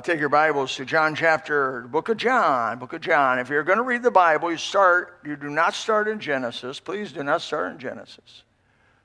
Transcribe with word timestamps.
I'll 0.00 0.04
take 0.04 0.18
your 0.18 0.30
Bibles 0.30 0.76
to 0.76 0.86
John 0.86 1.14
chapter, 1.14 1.82
book 1.82 2.08
of 2.08 2.16
John, 2.16 2.78
book 2.78 2.94
of 2.94 3.02
John. 3.02 3.38
If 3.38 3.50
you're 3.50 3.62
going 3.62 3.76
to 3.76 3.84
read 3.84 4.02
the 4.02 4.10
Bible, 4.10 4.50
you 4.50 4.56
start, 4.56 5.18
you 5.26 5.36
do 5.36 5.50
not 5.50 5.74
start 5.74 6.08
in 6.08 6.18
Genesis. 6.18 6.80
Please 6.80 7.12
do 7.12 7.22
not 7.22 7.42
start 7.42 7.72
in 7.72 7.78
Genesis. 7.78 8.44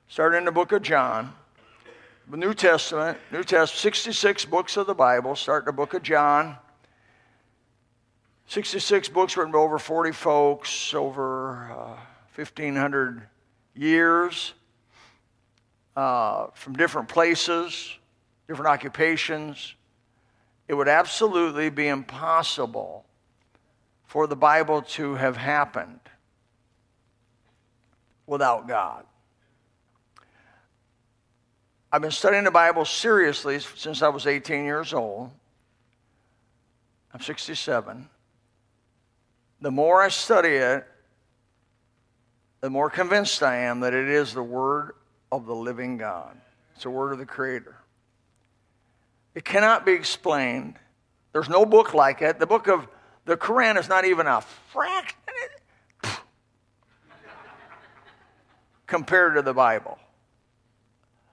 Start 0.08 0.34
in 0.34 0.46
the 0.46 0.52
book 0.52 0.72
of 0.72 0.80
John. 0.80 1.34
The 2.30 2.38
New 2.38 2.54
Testament, 2.54 3.18
New 3.30 3.44
Testament, 3.44 3.94
66 3.94 4.46
books 4.46 4.78
of 4.78 4.86
the 4.86 4.94
Bible. 4.94 5.36
Start 5.36 5.64
in 5.64 5.66
the 5.66 5.72
book 5.72 5.92
of 5.92 6.02
John. 6.02 6.56
66 8.46 9.10
books 9.10 9.36
written 9.36 9.52
by 9.52 9.58
over 9.58 9.78
40 9.78 10.12
folks 10.12 10.94
over 10.94 11.70
uh, 11.72 12.00
1,500 12.36 13.20
years 13.74 14.54
uh, 15.94 16.46
from 16.54 16.72
different 16.72 17.10
places, 17.10 17.98
different 18.48 18.70
occupations. 18.70 19.75
It 20.68 20.74
would 20.74 20.88
absolutely 20.88 21.70
be 21.70 21.88
impossible 21.88 23.04
for 24.04 24.26
the 24.26 24.36
Bible 24.36 24.82
to 24.82 25.14
have 25.14 25.36
happened 25.36 26.00
without 28.26 28.66
God. 28.66 29.04
I've 31.92 32.02
been 32.02 32.10
studying 32.10 32.44
the 32.44 32.50
Bible 32.50 32.84
seriously 32.84 33.60
since 33.60 34.02
I 34.02 34.08
was 34.08 34.26
18 34.26 34.64
years 34.64 34.92
old. 34.92 35.30
I'm 37.14 37.20
67 37.20 38.08
the 39.60 39.70
more 39.70 40.02
I 40.02 40.08
study 40.08 40.50
it, 40.50 40.86
the 42.60 42.70
more 42.70 42.90
convinced 42.90 43.42
I 43.42 43.56
am 43.56 43.80
that 43.80 43.94
it 43.94 44.08
is 44.08 44.34
the 44.34 44.42
Word 44.42 44.92
of 45.32 45.46
the 45.46 45.54
living 45.54 45.96
God. 45.96 46.36
It's 46.74 46.82
the 46.84 46.90
Word 46.90 47.12
of 47.12 47.18
the 47.18 47.26
Creator. 47.26 47.76
It 49.36 49.44
cannot 49.44 49.84
be 49.84 49.92
explained. 49.92 50.78
There's 51.32 51.50
no 51.50 51.66
book 51.66 51.92
like 51.92 52.22
it. 52.22 52.40
The 52.40 52.46
book 52.46 52.68
of 52.68 52.88
the 53.26 53.36
Quran 53.36 53.78
is 53.78 53.86
not 53.86 54.06
even 54.06 54.26
a 54.26 54.40
fraction 54.72 55.14
compared 58.86 59.34
to 59.34 59.42
the 59.42 59.52
Bible. 59.52 59.98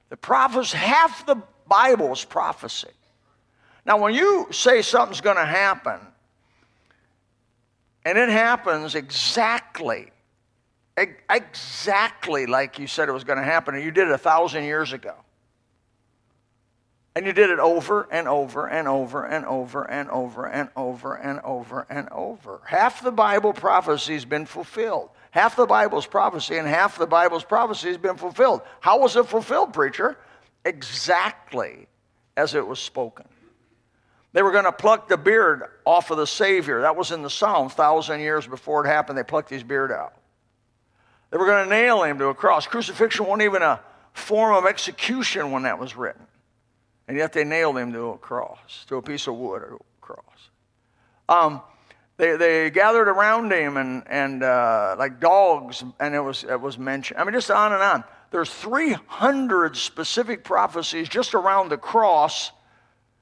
The 0.09 0.17
prophets, 0.17 0.73
half 0.73 1.25
the 1.25 1.37
Bible 1.65 2.11
is 2.11 2.25
prophecy. 2.25 2.89
Now, 3.85 3.97
when 3.97 4.13
you 4.13 4.47
say 4.51 4.81
something's 4.81 5.21
going 5.21 5.37
to 5.37 5.45
happen, 5.45 5.99
and 8.03 8.17
it 8.17 8.27
happens 8.27 8.95
exactly, 8.95 10.11
exactly 10.97 12.47
like 12.47 12.79
you 12.79 12.87
said 12.87 13.07
it 13.07 13.13
was 13.13 13.23
going 13.23 13.39
to 13.39 13.45
happen, 13.45 13.75
and 13.75 13.83
you 13.83 13.91
did 13.91 14.09
it 14.09 14.11
a 14.11 14.17
thousand 14.17 14.65
years 14.65 14.91
ago. 14.91 15.15
And 17.15 17.27
you 17.27 17.33
did 17.33 17.51
it 17.51 17.59
over 17.59 18.07
and 18.11 18.27
over 18.27 18.67
and 18.67 18.87
over 18.87 19.23
and 19.23 19.45
over 19.45 19.83
and 19.83 20.09
over 20.09 20.45
and 20.45 20.69
over 20.75 21.13
and 21.13 21.39
over 21.41 21.85
and 21.89 22.09
over. 22.09 22.61
Half 22.65 23.03
the 23.03 23.11
Bible 23.11 23.53
prophecy 23.53 24.13
has 24.13 24.25
been 24.25 24.47
fulfilled. 24.47 25.09
Half 25.29 25.55
the 25.55 25.67
Bible's 25.67 26.07
prophecy 26.07 26.57
and 26.57 26.67
half 26.67 26.97
the 26.97 27.05
Bible's 27.05 27.43
prophecy 27.43 27.89
has 27.89 27.97
been 27.97 28.17
fulfilled. 28.17 28.61
How 28.79 28.99
was 28.99 29.15
it 29.15 29.27
fulfilled, 29.27 29.73
preacher? 29.73 30.17
Exactly 30.65 31.87
as 32.35 32.55
it 32.55 32.65
was 32.65 32.79
spoken. 32.79 33.25
They 34.31 34.41
were 34.41 34.51
going 34.51 34.65
to 34.65 34.71
pluck 34.71 35.07
the 35.07 35.17
beard 35.17 35.63
off 35.85 36.09
of 36.09 36.17
the 36.17 36.25
Savior. 36.25 36.81
That 36.81 36.95
was 36.95 37.11
in 37.11 37.21
the 37.21 37.29
Psalms, 37.29 37.73
thousand 37.73 38.21
years 38.21 38.47
before 38.47 38.83
it 38.83 38.89
happened. 38.89 39.17
They 39.17 39.23
plucked 39.23 39.51
his 39.51 39.63
beard 39.63 39.91
out. 39.91 40.15
They 41.29 41.37
were 41.37 41.45
going 41.45 41.65
to 41.65 41.69
nail 41.69 42.01
him 42.03 42.17
to 42.17 42.27
a 42.27 42.33
cross. 42.33 42.65
Crucifixion 42.65 43.25
wasn't 43.25 43.43
even 43.43 43.61
a 43.61 43.79
form 44.13 44.55
of 44.55 44.65
execution 44.65 45.51
when 45.51 45.63
that 45.63 45.79
was 45.79 45.95
written. 45.95 46.25
And 47.13 47.19
yet 47.19 47.31
they 47.31 47.43
nailed 47.43 47.77
him 47.77 47.93
to 47.93 48.09
a 48.09 48.17
cross, 48.17 48.85
to 48.87 48.95
a 48.95 49.01
piece 49.03 49.27
of 49.27 49.35
wood 49.35 49.61
or 49.61 49.75
a 49.75 50.01
cross. 50.01 50.49
Um, 51.29 51.61
they, 52.17 52.37
they 52.37 52.71
gathered 52.71 53.07
around 53.07 53.53
him 53.53 53.77
and, 53.77 54.01
and 54.07 54.41
uh, 54.41 54.95
like 54.97 55.19
dogs, 55.19 55.83
and 55.99 56.15
it 56.15 56.19
was, 56.19 56.43
it 56.43 56.59
was 56.59 56.79
mentioned. 56.79 57.19
I 57.19 57.23
mean, 57.23 57.33
just 57.33 57.51
on 57.51 57.71
and 57.71 57.83
on. 57.83 58.03
There's 58.31 58.49
300 58.49 59.77
specific 59.77 60.43
prophecies 60.43 61.07
just 61.07 61.35
around 61.35 61.69
the 61.69 61.77
cross 61.77 62.51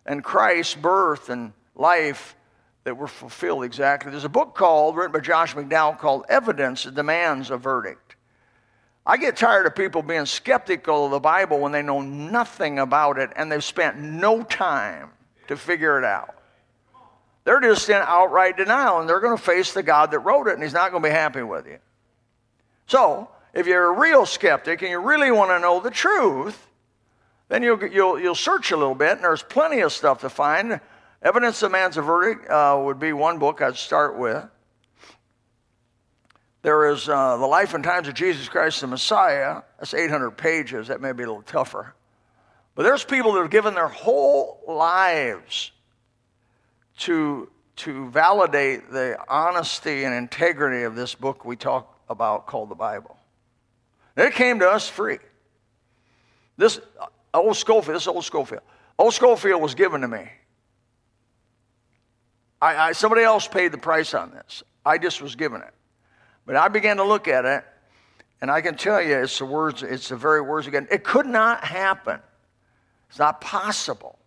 and 0.05 0.23
Christ's 0.23 0.75
birth 0.75 1.27
and 1.27 1.51
life 1.75 2.37
that 2.85 2.95
were 2.95 3.09
fulfilled 3.09 3.65
exactly. 3.65 4.09
There's 4.09 4.23
a 4.23 4.29
book 4.29 4.55
called, 4.55 4.95
written 4.95 5.11
by 5.11 5.19
Josh 5.19 5.53
McDowell, 5.53 5.99
called 5.99 6.23
Evidence 6.29 6.85
Demands 6.85 7.51
a 7.51 7.57
Verdict. 7.57 8.15
I 9.05 9.17
get 9.17 9.35
tired 9.35 9.65
of 9.65 9.75
people 9.75 10.03
being 10.03 10.25
skeptical 10.25 11.05
of 11.05 11.11
the 11.11 11.19
Bible 11.19 11.59
when 11.59 11.71
they 11.71 11.81
know 11.81 12.01
nothing 12.01 12.79
about 12.79 13.17
it 13.17 13.31
and 13.35 13.51
they've 13.51 13.63
spent 13.63 13.97
no 13.97 14.43
time 14.43 15.09
to 15.47 15.57
figure 15.57 15.97
it 15.97 16.05
out. 16.05 16.35
They're 17.43 17.59
just 17.59 17.89
in 17.89 17.95
outright 17.95 18.57
denial 18.57 18.99
and 18.99 19.09
they're 19.09 19.19
going 19.19 19.35
to 19.35 19.43
face 19.43 19.73
the 19.73 19.81
God 19.81 20.11
that 20.11 20.19
wrote 20.19 20.47
it 20.47 20.53
and 20.53 20.61
he's 20.61 20.73
not 20.73 20.91
going 20.91 21.01
to 21.01 21.09
be 21.09 21.13
happy 21.13 21.41
with 21.41 21.65
you. 21.65 21.79
So, 22.85 23.29
if 23.53 23.67
you're 23.67 23.93
a 23.93 23.99
real 23.99 24.25
skeptic 24.25 24.81
and 24.81 24.91
you 24.91 24.99
really 24.99 25.31
want 25.31 25.49
to 25.51 25.59
know 25.59 25.79
the 25.79 25.91
truth, 25.91 26.67
then 27.49 27.63
you'll, 27.63 27.85
you'll, 27.87 28.19
you'll 28.19 28.35
search 28.35 28.71
a 28.71 28.77
little 28.77 28.95
bit, 28.95 29.11
and 29.11 29.23
there's 29.23 29.43
plenty 29.43 29.81
of 29.81 29.91
stuff 29.91 30.21
to 30.21 30.29
find. 30.29 30.79
Evidence 31.21 31.59
Demands 31.59 31.97
a 31.97 32.01
Verdict 32.01 32.49
uh, 32.49 32.81
would 32.83 32.97
be 32.97 33.11
one 33.11 33.39
book 33.39 33.61
I'd 33.61 33.75
start 33.75 34.17
with. 34.17 34.43
There 36.61 36.91
is 36.91 37.09
uh, 37.09 37.37
The 37.37 37.47
Life 37.47 37.73
and 37.73 37.83
Times 37.83 38.07
of 38.07 38.13
Jesus 38.13 38.47
Christ 38.47 38.81
the 38.81 38.87
Messiah. 38.87 39.61
That's 39.79 39.93
800 39.93 40.31
pages. 40.31 40.87
That 40.87 41.01
may 41.01 41.11
be 41.11 41.23
a 41.23 41.27
little 41.27 41.41
tougher. 41.41 41.95
But 42.75 42.83
there's 42.83 43.03
people 43.03 43.33
that 43.33 43.41
have 43.41 43.51
given 43.51 43.73
their 43.73 43.87
whole 43.87 44.61
lives 44.67 45.71
to, 46.99 47.49
to 47.77 48.09
validate 48.09 48.91
the 48.91 49.17
honesty 49.27 50.03
and 50.03 50.13
integrity 50.13 50.83
of 50.83 50.95
this 50.95 51.15
book 51.15 51.45
we 51.45 51.55
talk 51.55 51.99
about 52.09 52.45
called 52.45 52.69
the 52.69 52.75
Bible. 52.75 53.17
it 54.15 54.33
came 54.33 54.59
to 54.59 54.69
us 54.69 54.87
free. 54.87 55.17
This 56.57 56.79
Old 57.33 57.57
Scofield, 57.57 57.95
this 57.95 58.07
Old 58.07 58.23
Scofield, 58.23 58.61
Old 58.99 59.13
Scofield 59.13 59.61
was 59.61 59.73
given 59.73 60.01
to 60.01 60.07
me. 60.07 60.29
I, 62.61 62.75
I, 62.75 62.91
somebody 62.91 63.23
else 63.23 63.47
paid 63.47 63.71
the 63.71 63.79
price 63.79 64.13
on 64.13 64.29
this. 64.31 64.61
I 64.85 64.99
just 64.99 65.21
was 65.21 65.35
given 65.35 65.61
it. 65.61 65.73
But 66.45 66.55
I 66.55 66.67
began 66.67 66.97
to 66.97 67.03
look 67.03 67.27
at 67.27 67.45
it, 67.45 67.63
and 68.41 68.49
I 68.49 68.61
can 68.61 68.75
tell 68.75 69.01
you 69.01 69.17
it's 69.17 69.37
the 69.37 69.45
words, 69.45 69.83
it's 69.83 70.09
the 70.09 70.15
very 70.15 70.41
words 70.41 70.67
again. 70.67 70.87
It 70.91 71.03
could 71.03 71.25
not 71.25 71.63
happen. 71.63 72.19
It's 73.09 73.19
not 73.19 73.41
possible. 73.41 74.17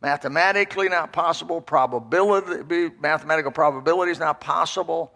Mathematically 0.00 0.88
not 0.88 1.12
possible. 1.12 1.60
Probability, 1.60 2.94
mathematical 3.00 3.52
probability 3.52 4.12
is 4.12 4.18
not 4.18 4.40
possible 4.40 5.12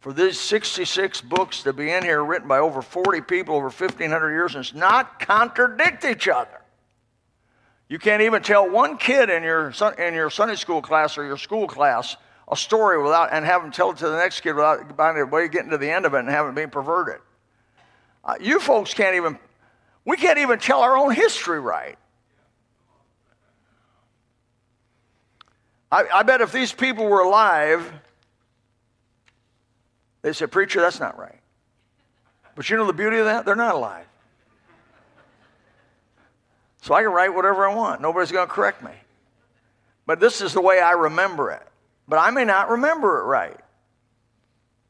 for 0.00 0.12
these 0.12 0.38
66 0.38 1.20
books 1.22 1.62
to 1.62 1.72
be 1.72 1.90
in 1.90 2.02
here 2.02 2.22
written 2.22 2.48
by 2.48 2.58
over 2.58 2.82
40 2.82 3.22
people 3.22 3.54
over 3.54 3.70
1,500 3.70 4.30
years 4.32 4.54
and 4.54 4.74
not 4.74 5.18
contradict 5.20 6.04
each 6.04 6.28
other. 6.28 6.60
You 7.88 7.98
can't 7.98 8.22
even 8.22 8.42
tell 8.42 8.68
one 8.68 8.98
kid 8.98 9.30
in 9.30 9.42
your, 9.42 9.72
in 9.98 10.14
your 10.14 10.30
Sunday 10.30 10.56
school 10.56 10.82
class 10.82 11.16
or 11.16 11.24
your 11.24 11.36
school 11.36 11.66
class 11.66 12.16
a 12.48 12.56
story 12.56 13.02
without 13.02 13.32
and 13.32 13.44
have 13.44 13.62
them 13.62 13.70
tell 13.70 13.90
it 13.90 13.98
to 13.98 14.08
the 14.08 14.16
next 14.16 14.40
kid 14.40 14.54
without 14.54 14.96
by 14.96 15.12
the 15.12 15.26
way 15.26 15.48
getting 15.48 15.70
to 15.70 15.78
the 15.78 15.90
end 15.90 16.04
of 16.06 16.14
it 16.14 16.18
and 16.18 16.28
having 16.28 16.52
it 16.52 16.54
being 16.54 16.70
perverted. 16.70 17.20
Uh, 18.24 18.34
you 18.40 18.58
folks 18.60 18.94
can't 18.94 19.16
even, 19.16 19.38
we 20.04 20.16
can't 20.16 20.38
even 20.38 20.58
tell 20.58 20.80
our 20.80 20.96
own 20.96 21.12
history 21.12 21.60
right. 21.60 21.98
I, 25.92 26.04
I 26.12 26.22
bet 26.22 26.40
if 26.40 26.50
these 26.50 26.72
people 26.72 27.06
were 27.06 27.20
alive, 27.20 27.92
they 30.22 30.32
said, 30.32 30.50
Preacher, 30.50 30.80
that's 30.80 30.98
not 30.98 31.18
right. 31.18 31.38
But 32.54 32.68
you 32.70 32.76
know 32.76 32.86
the 32.86 32.92
beauty 32.92 33.18
of 33.18 33.26
that? 33.26 33.44
They're 33.44 33.54
not 33.54 33.74
alive. 33.74 34.06
So 36.82 36.94
I 36.94 37.02
can 37.02 37.12
write 37.12 37.32
whatever 37.32 37.68
I 37.68 37.74
want. 37.74 38.00
Nobody's 38.00 38.32
going 38.32 38.46
to 38.46 38.52
correct 38.52 38.82
me. 38.82 38.90
But 40.06 40.20
this 40.20 40.40
is 40.40 40.52
the 40.52 40.60
way 40.60 40.80
I 40.80 40.92
remember 40.92 41.50
it. 41.50 41.62
But 42.06 42.18
I 42.18 42.30
may 42.30 42.44
not 42.44 42.70
remember 42.70 43.20
it 43.20 43.24
right. 43.24 43.58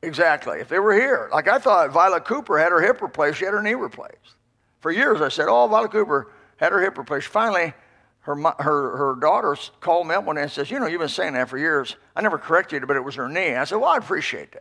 Exactly. 0.02 0.58
If 0.60 0.68
they 0.68 0.78
were 0.78 0.94
here, 0.94 1.28
like 1.32 1.48
I 1.48 1.58
thought 1.58 1.90
Violet 1.90 2.24
Cooper 2.24 2.58
had 2.58 2.72
her 2.72 2.80
hip 2.80 3.00
replaced, 3.00 3.38
she 3.38 3.44
had 3.44 3.54
her 3.54 3.62
knee 3.62 3.74
replaced. 3.74 4.36
For 4.80 4.90
years 4.90 5.20
I 5.20 5.28
said, 5.28 5.46
oh, 5.48 5.66
Violet 5.66 5.92
Cooper 5.92 6.30
had 6.56 6.72
her 6.72 6.80
hip 6.80 6.98
replaced. 6.98 7.28
Finally, 7.28 7.72
her, 8.20 8.34
her, 8.34 8.96
her 8.96 9.16
daughter 9.20 9.56
called 9.80 10.06
me 10.06 10.14
up 10.14 10.24
one 10.24 10.36
day 10.36 10.42
and 10.42 10.50
says, 10.50 10.70
you 10.70 10.78
know, 10.78 10.86
you've 10.86 11.00
been 11.00 11.08
saying 11.08 11.34
that 11.34 11.48
for 11.48 11.58
years. 11.58 11.96
I 12.16 12.22
never 12.22 12.38
corrected 12.38 12.82
you, 12.82 12.86
but 12.86 12.96
it 12.96 13.04
was 13.04 13.14
her 13.14 13.28
knee. 13.28 13.54
I 13.54 13.64
said, 13.64 13.76
well, 13.76 13.90
I 13.90 13.96
appreciate 13.96 14.56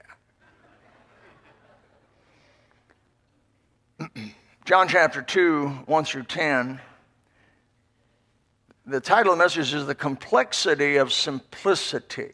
that. 3.99 4.11
John 4.65 4.87
chapter 4.87 5.21
2, 5.21 5.67
1 5.85 6.05
through 6.05 6.23
10 6.23 6.79
the 8.85 8.99
title 8.99 9.31
of 9.31 9.37
the 9.37 9.43
message 9.45 9.73
is 9.73 9.85
The 9.85 9.95
Complexity 9.95 10.97
of 10.97 11.13
Simplicity. 11.13 12.33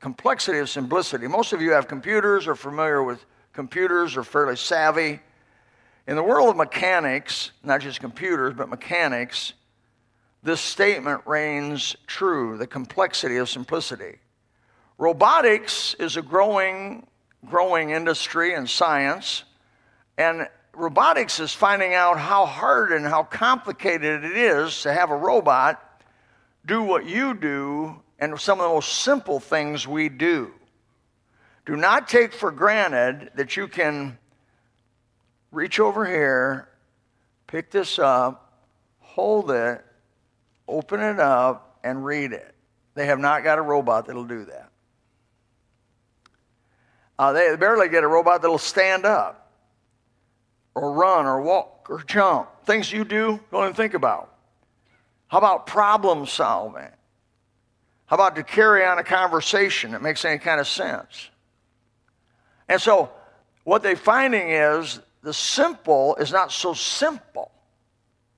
Complexity 0.00 0.58
of 0.58 0.70
Simplicity. 0.70 1.26
Most 1.26 1.52
of 1.52 1.60
you 1.60 1.72
have 1.72 1.86
computers 1.86 2.46
or 2.46 2.54
familiar 2.54 3.02
with 3.02 3.24
computers 3.52 4.16
or 4.16 4.24
fairly 4.24 4.56
savvy. 4.56 5.20
In 6.06 6.16
the 6.16 6.22
world 6.22 6.48
of 6.48 6.56
mechanics, 6.56 7.50
not 7.62 7.82
just 7.82 8.00
computers, 8.00 8.54
but 8.56 8.70
mechanics, 8.70 9.52
this 10.42 10.60
statement 10.60 11.20
reigns 11.26 11.96
true 12.06 12.56
the 12.56 12.66
complexity 12.66 13.36
of 13.36 13.50
simplicity. 13.50 14.18
Robotics 14.96 15.94
is 15.94 16.16
a 16.16 16.22
growing, 16.22 17.06
growing 17.44 17.90
industry 17.90 18.54
and 18.54 18.68
science, 18.68 19.44
and 20.16 20.48
robotics 20.72 21.40
is 21.40 21.52
finding 21.52 21.92
out 21.92 22.18
how 22.18 22.46
hard 22.46 22.92
and 22.92 23.04
how 23.04 23.22
complicated 23.22 24.24
it 24.24 24.36
is 24.36 24.80
to 24.82 24.92
have 24.94 25.10
a 25.10 25.16
robot 25.16 25.89
do 26.66 26.82
what 26.82 27.06
you 27.06 27.34
do 27.34 28.00
and 28.18 28.38
some 28.38 28.60
of 28.60 28.68
the 28.68 28.74
most 28.74 29.02
simple 29.02 29.40
things 29.40 29.88
we 29.88 30.08
do. 30.08 30.52
Do 31.66 31.76
not 31.76 32.08
take 32.08 32.32
for 32.32 32.50
granted 32.50 33.30
that 33.34 33.56
you 33.56 33.68
can 33.68 34.18
reach 35.52 35.80
over 35.80 36.04
here, 36.04 36.68
pick 37.46 37.70
this 37.70 37.98
up, 37.98 38.62
hold 38.98 39.50
it, 39.50 39.84
open 40.68 41.00
it 41.00 41.18
up, 41.18 41.78
and 41.82 42.04
read 42.04 42.32
it. 42.32 42.54
They 42.94 43.06
have 43.06 43.18
not 43.18 43.42
got 43.42 43.58
a 43.58 43.62
robot 43.62 44.06
that'll 44.06 44.24
do 44.24 44.44
that. 44.46 44.70
Uh, 47.18 47.32
they 47.32 47.54
barely 47.56 47.88
get 47.88 48.02
a 48.02 48.08
robot 48.08 48.42
that'll 48.42 48.58
stand 48.58 49.04
up 49.04 49.50
or 50.74 50.92
run 50.92 51.26
or 51.26 51.40
walk 51.42 51.86
or 51.90 52.02
jump. 52.06 52.48
Things 52.64 52.90
you 52.92 53.04
do, 53.04 53.40
don't 53.50 53.64
even 53.64 53.74
think 53.74 53.94
about. 53.94 54.29
How 55.30 55.38
about 55.38 55.68
problem 55.68 56.26
solving? 56.26 56.90
How 58.06 58.16
about 58.16 58.34
to 58.34 58.42
carry 58.42 58.84
on 58.84 58.98
a 58.98 59.04
conversation 59.04 59.92
that 59.92 60.02
makes 60.02 60.24
any 60.24 60.38
kind 60.38 60.60
of 60.60 60.66
sense? 60.66 61.30
And 62.68 62.82
so, 62.82 63.10
what 63.62 63.84
they're 63.84 63.94
finding 63.94 64.50
is 64.50 64.98
the 65.22 65.32
simple 65.32 66.16
is 66.16 66.32
not 66.32 66.50
so 66.50 66.74
simple, 66.74 67.52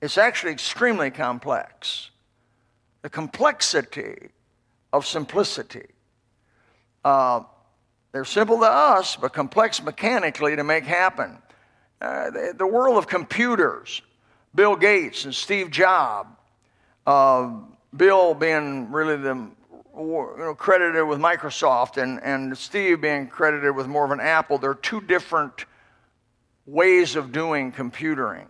it's 0.03 0.19
actually 0.19 0.51
extremely 0.51 1.09
complex. 1.09 2.11
The 3.01 3.09
complexity 3.09 4.29
of 4.93 5.07
simplicity. 5.07 5.87
Uh, 7.03 7.41
they're 8.11 8.23
simple 8.23 8.59
to 8.59 8.67
us, 8.67 9.15
but 9.15 9.33
complex 9.33 9.81
mechanically 9.81 10.55
to 10.55 10.63
make 10.63 10.83
happen. 10.83 11.39
Uh, 11.99 12.29
the, 12.29 12.53
the, 12.55 12.67
world 12.67 12.97
of 12.97 13.07
computers, 13.07 14.03
Bill 14.53 14.75
Gates 14.75 15.25
and 15.25 15.33
Steve 15.33 15.71
Jobs, 15.71 16.29
uh, 17.05 17.51
Bill 17.95 18.33
being 18.33 18.91
really 18.91 19.17
the 19.17 19.49
you 19.95 20.35
know, 20.37 20.55
credited 20.55 21.07
with 21.07 21.19
Microsoft 21.19 22.01
and, 22.01 22.21
and 22.23 22.57
Steve 22.57 23.01
being 23.01 23.27
credited 23.27 23.75
with 23.75 23.87
more 23.87 24.05
of 24.05 24.11
an 24.11 24.19
Apple. 24.19 24.57
They're 24.57 24.73
two 24.73 25.01
different 25.01 25.65
ways 26.65 27.15
of 27.15 27.31
doing 27.31 27.71
computering. 27.71 28.47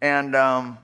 And 0.00 0.34
um, 0.34 0.78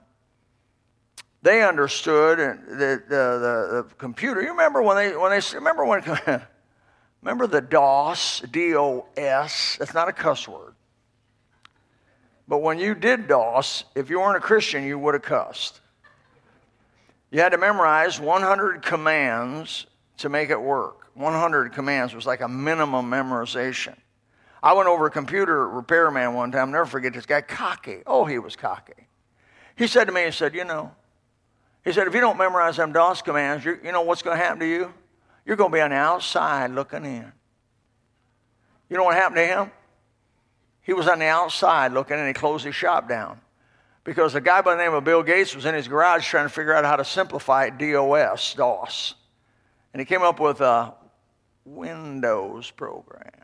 they 1.43 1.63
understood 1.63 2.39
that 2.39 2.69
the, 2.69 3.03
the, 3.09 3.85
the, 3.89 3.95
computer. 3.97 4.43
You 4.43 4.51
remember 4.51 4.83
when 4.83 4.97
they 4.97 5.17
when 5.17 5.31
they 5.31 5.41
remember 5.55 5.85
when 5.85 6.03
remember 7.23 7.47
the 7.49 7.61
DOS 7.61 8.43
D 8.51 8.77
O 8.77 9.07
S. 9.17 9.79
It's 9.81 9.95
not 9.95 10.09
a 10.09 10.13
cuss 10.13 10.47
word. 10.47 10.75
But 12.47 12.59
when 12.59 12.79
you 12.79 12.95
did 12.95 13.27
DOS, 13.27 13.85
if 13.95 14.09
you 14.09 14.21
weren't 14.21 14.37
a 14.37 14.41
Christian, 14.41 14.85
you 14.85 14.99
would 14.99 15.15
have 15.15 15.23
cussed. 15.23 15.81
You 17.31 17.41
had 17.41 17.51
to 17.51 17.59
memorize 17.59 18.19
100 18.19 18.83
commands 18.83 19.87
to 20.19 20.29
make 20.29 20.51
it 20.51 20.61
work. 20.61 21.11
100 21.15 21.73
commands 21.73 22.15
was 22.15 22.27
like 22.27 22.41
a 22.41 22.49
minimum 22.49 23.11
memorization. 23.11 23.97
I 24.63 24.73
went 24.73 24.89
over 24.89 25.07
a 25.07 25.11
computer 25.11 25.69
repairman 25.69 26.35
one 26.35 26.51
time, 26.51 26.71
never 26.71 26.87
forget 26.87 27.13
this 27.13 27.27
guy, 27.27 27.43
cocky. 27.43 28.03
Oh, 28.07 28.25
he 28.25 28.39
was 28.39 28.57
cocky. 28.57 29.09
He 29.77 29.87
said 29.87 30.07
to 30.07 30.13
me, 30.13 30.25
he 30.25 30.31
said, 30.31 30.55
You 30.55 30.65
know, 30.65 30.93
he 31.85 31.93
said, 31.93 32.07
if 32.07 32.15
you 32.15 32.21
don't 32.21 32.37
memorize 32.37 32.77
them 32.77 32.93
DOS 32.93 33.23
commands, 33.23 33.65
you 33.65 33.79
know 33.85 34.03
what's 34.03 34.23
going 34.23 34.37
to 34.37 34.45
happen 34.45 34.61
to 34.61 34.67
you? 34.67 34.93
You're 35.47 35.57
going 35.57 35.71
to 35.71 35.75
be 35.75 35.81
on 35.81 35.91
the 35.91 35.97
outside 35.97 36.73
looking 36.73 37.05
in. 37.05 37.33
You 38.91 38.97
know 38.97 39.05
what 39.05 39.15
happened 39.15 39.37
to 39.37 39.47
him? 39.47 39.71
He 40.83 40.93
was 40.93 41.07
on 41.07 41.19
the 41.19 41.27
outside 41.27 41.93
looking 41.93 42.19
and 42.19 42.27
he 42.27 42.35
closed 42.35 42.65
his 42.65 42.75
shop 42.75 43.09
down 43.09 43.41
because 44.09 44.35
a 44.35 44.41
guy 44.41 44.63
by 44.63 44.75
the 44.75 44.83
name 44.83 44.95
of 44.95 45.05
Bill 45.05 45.23
Gates 45.23 45.55
was 45.55 45.67
in 45.67 45.75
his 45.75 45.87
garage 45.87 46.27
trying 46.27 46.47
to 46.47 46.49
figure 46.49 46.73
out 46.73 46.83
how 46.87 46.97
to 46.97 47.05
simplify 47.05 47.69
DOS, 47.69 48.55
DOS. 48.55 49.15
And 49.93 50.01
he 50.01 50.07
came 50.07 50.23
up 50.23 50.41
with 50.41 50.63
a 50.63 50.95
Windows 51.67 52.71
program. 52.71 53.35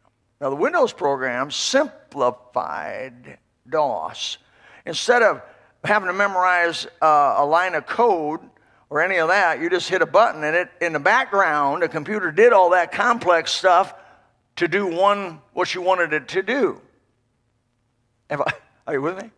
Now, 0.41 0.49
the 0.49 0.57
Windows 0.57 0.91
program 0.95 1.51
simplified 1.51 3.37
DOS. 3.69 4.39
Instead 4.87 5.23
of 5.23 5.43
having 5.85 6.07
to 6.07 6.15
memorize 6.15 6.87
uh, 7.03 7.35
a 7.37 7.45
line 7.45 7.75
of 7.75 7.85
code 7.85 8.41
or 8.89 9.03
any 9.03 9.17
of 9.17 9.29
that, 9.29 9.61
you 9.61 9.69
just 9.69 9.91
hit 9.91 10.01
a 10.01 10.07
button 10.07 10.43
and 10.45 10.57
it 10.57 10.71
in 10.81 10.95
the 10.95 10.99
background, 10.99 11.83
the 11.83 11.91
computer 11.91 12.33
did 12.33 12.55
all 12.55 12.71
that 12.71 12.91
complex 12.91 13.53
stuff 13.53 13.93
to 14.57 14.67
do 14.67 14.87
one 14.87 15.43
what 15.53 15.75
you 15.75 15.83
wanted 15.83 16.15
it 16.15 16.29
to 16.29 16.43
do. 16.43 16.81
I, 18.31 18.37
are 18.87 18.95
you 18.95 19.03
with 19.03 19.23
me? 19.23 19.31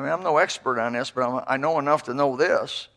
I 0.00 0.02
mean, 0.02 0.12
I'm 0.12 0.22
no 0.22 0.38
expert 0.38 0.80
on 0.80 0.94
this, 0.94 1.10
but 1.10 1.28
I'm, 1.28 1.44
i 1.46 1.56
know 1.58 1.78
enough 1.78 2.04
to 2.04 2.14
know 2.14 2.34
this. 2.34 2.88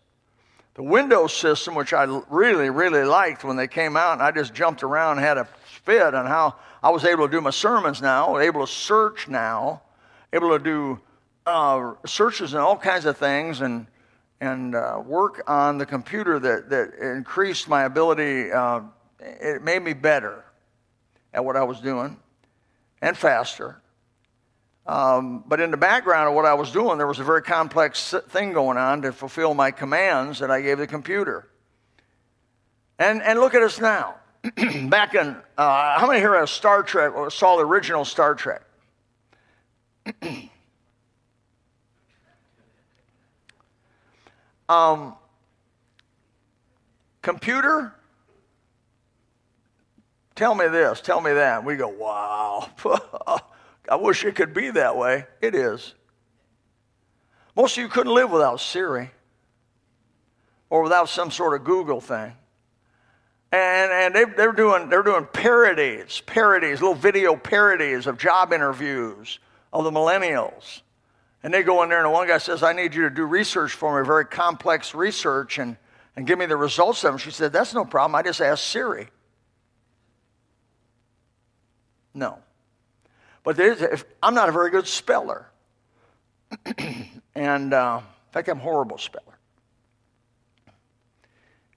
The 0.75 0.83
Windows 0.83 1.33
system, 1.33 1.75
which 1.75 1.91
I 1.91 2.05
really, 2.29 2.69
really 2.69 3.03
liked 3.03 3.43
when 3.43 3.57
they 3.57 3.67
came 3.67 3.97
out, 3.97 4.13
and 4.13 4.21
I 4.21 4.31
just 4.31 4.53
jumped 4.53 4.83
around 4.83 5.17
and 5.17 5.25
had 5.25 5.37
a 5.37 5.45
fit 5.83 6.15
on 6.15 6.25
how 6.25 6.55
I 6.81 6.91
was 6.91 7.03
able 7.03 7.27
to 7.27 7.31
do 7.31 7.41
my 7.41 7.49
sermons 7.49 8.01
now, 8.01 8.37
able 8.37 8.65
to 8.65 8.71
search 8.71 9.27
now, 9.27 9.81
able 10.31 10.57
to 10.57 10.63
do 10.63 11.01
uh, 11.45 11.93
searches 12.05 12.53
and 12.53 12.61
all 12.61 12.77
kinds 12.77 13.03
of 13.03 13.17
things, 13.17 13.59
and 13.59 13.85
and 14.39 14.73
uh, 14.73 15.01
work 15.05 15.43
on 15.45 15.77
the 15.77 15.85
computer 15.85 16.39
that 16.39 16.69
that 16.69 16.93
increased 17.01 17.67
my 17.67 17.83
ability. 17.83 18.49
Uh, 18.49 18.79
it 19.19 19.61
made 19.61 19.83
me 19.83 19.91
better 19.91 20.45
at 21.33 21.43
what 21.43 21.57
I 21.57 21.63
was 21.63 21.81
doing, 21.81 22.15
and 23.01 23.17
faster. 23.17 23.82
Um, 24.85 25.45
but 25.47 25.61
in 25.61 25.71
the 25.71 25.77
background 25.77 26.27
of 26.27 26.35
what 26.35 26.45
I 26.45 26.53
was 26.55 26.71
doing, 26.71 26.97
there 26.97 27.07
was 27.07 27.19
a 27.19 27.23
very 27.23 27.41
complex 27.41 28.13
thing 28.29 28.51
going 28.51 28.77
on 28.77 29.01
to 29.03 29.13
fulfill 29.13 29.53
my 29.53 29.71
commands 29.71 30.39
that 30.39 30.51
I 30.51 30.61
gave 30.61 30.77
the 30.77 30.87
computer. 30.87 31.47
And, 32.99 33.21
and 33.21 33.39
look 33.39 33.53
at 33.53 33.63
us 33.63 33.79
now. 33.79 34.15
Back 34.89 35.15
in, 35.15 35.37
uh, 35.57 35.99
how 35.99 36.05
many 36.05 36.19
here 36.19 36.37
have 36.37 36.49
Star 36.49 36.83
Trek 36.83 37.15
or 37.15 37.31
saw 37.31 37.55
the 37.55 37.65
original 37.65 38.03
Star 38.03 38.35
Trek? 38.35 38.61
um, 44.67 45.15
computer, 47.21 47.93
tell 50.35 50.53
me 50.55 50.67
this, 50.67 50.99
tell 50.99 51.21
me 51.21 51.31
that. 51.31 51.63
We 51.63 51.77
go, 51.77 51.87
wow. 51.87 52.69
I 53.93 53.95
wish 53.95 54.25
it 54.25 54.33
could 54.33 54.55
be 54.55 54.71
that 54.71 54.97
way. 54.97 55.27
It 55.39 55.53
is. 55.53 55.93
Most 57.55 57.77
of 57.77 57.83
you 57.83 57.89
couldn't 57.89 58.11
live 58.11 58.31
without 58.31 58.59
Siri 58.59 59.11
or 60.71 60.81
without 60.81 61.09
some 61.09 61.29
sort 61.29 61.53
of 61.53 61.63
Google 61.63 62.01
thing. 62.01 62.33
And, 63.51 63.91
and 63.91 64.15
they, 64.15 64.25
they're, 64.35 64.51
doing, 64.51 64.89
they're 64.89 65.03
doing 65.03 65.27
parodies, 65.31 66.23
parodies, 66.25 66.81
little 66.81 66.95
video 66.95 67.35
parodies 67.35 68.07
of 68.07 68.17
job 68.17 68.51
interviews 68.51 69.37
of 69.71 69.83
the 69.83 69.91
millennials. 69.91 70.81
And 71.43 71.53
they 71.53 71.61
go 71.61 71.83
in 71.83 71.89
there, 71.89 72.03
and 72.03 72.11
one 72.11 72.27
guy 72.27 72.39
says, 72.39 72.63
I 72.63 72.73
need 72.73 72.95
you 72.95 73.03
to 73.03 73.11
do 73.11 73.25
research 73.25 73.73
for 73.73 74.01
me, 74.01 74.07
very 74.07 74.25
complex 74.25 74.95
research, 74.95 75.59
and, 75.59 75.77
and 76.15 76.25
give 76.25 76.39
me 76.39 76.47
the 76.47 76.57
results 76.57 77.03
of 77.03 77.11
them. 77.11 77.19
She 77.19 77.29
said, 77.29 77.53
That's 77.53 77.75
no 77.75 77.85
problem. 77.85 78.15
I 78.15 78.23
just 78.23 78.41
asked 78.41 78.65
Siri. 78.65 79.09
No. 82.15 82.39
But 83.43 83.59
I'm 84.21 84.33
not 84.33 84.49
a 84.49 84.51
very 84.51 84.69
good 84.69 84.87
speller. 84.87 85.47
and 87.35 87.73
uh, 87.73 87.99
in 88.01 88.31
fact, 88.31 88.47
I'm 88.47 88.59
a 88.59 88.61
horrible 88.61 88.97
speller. 88.97 89.37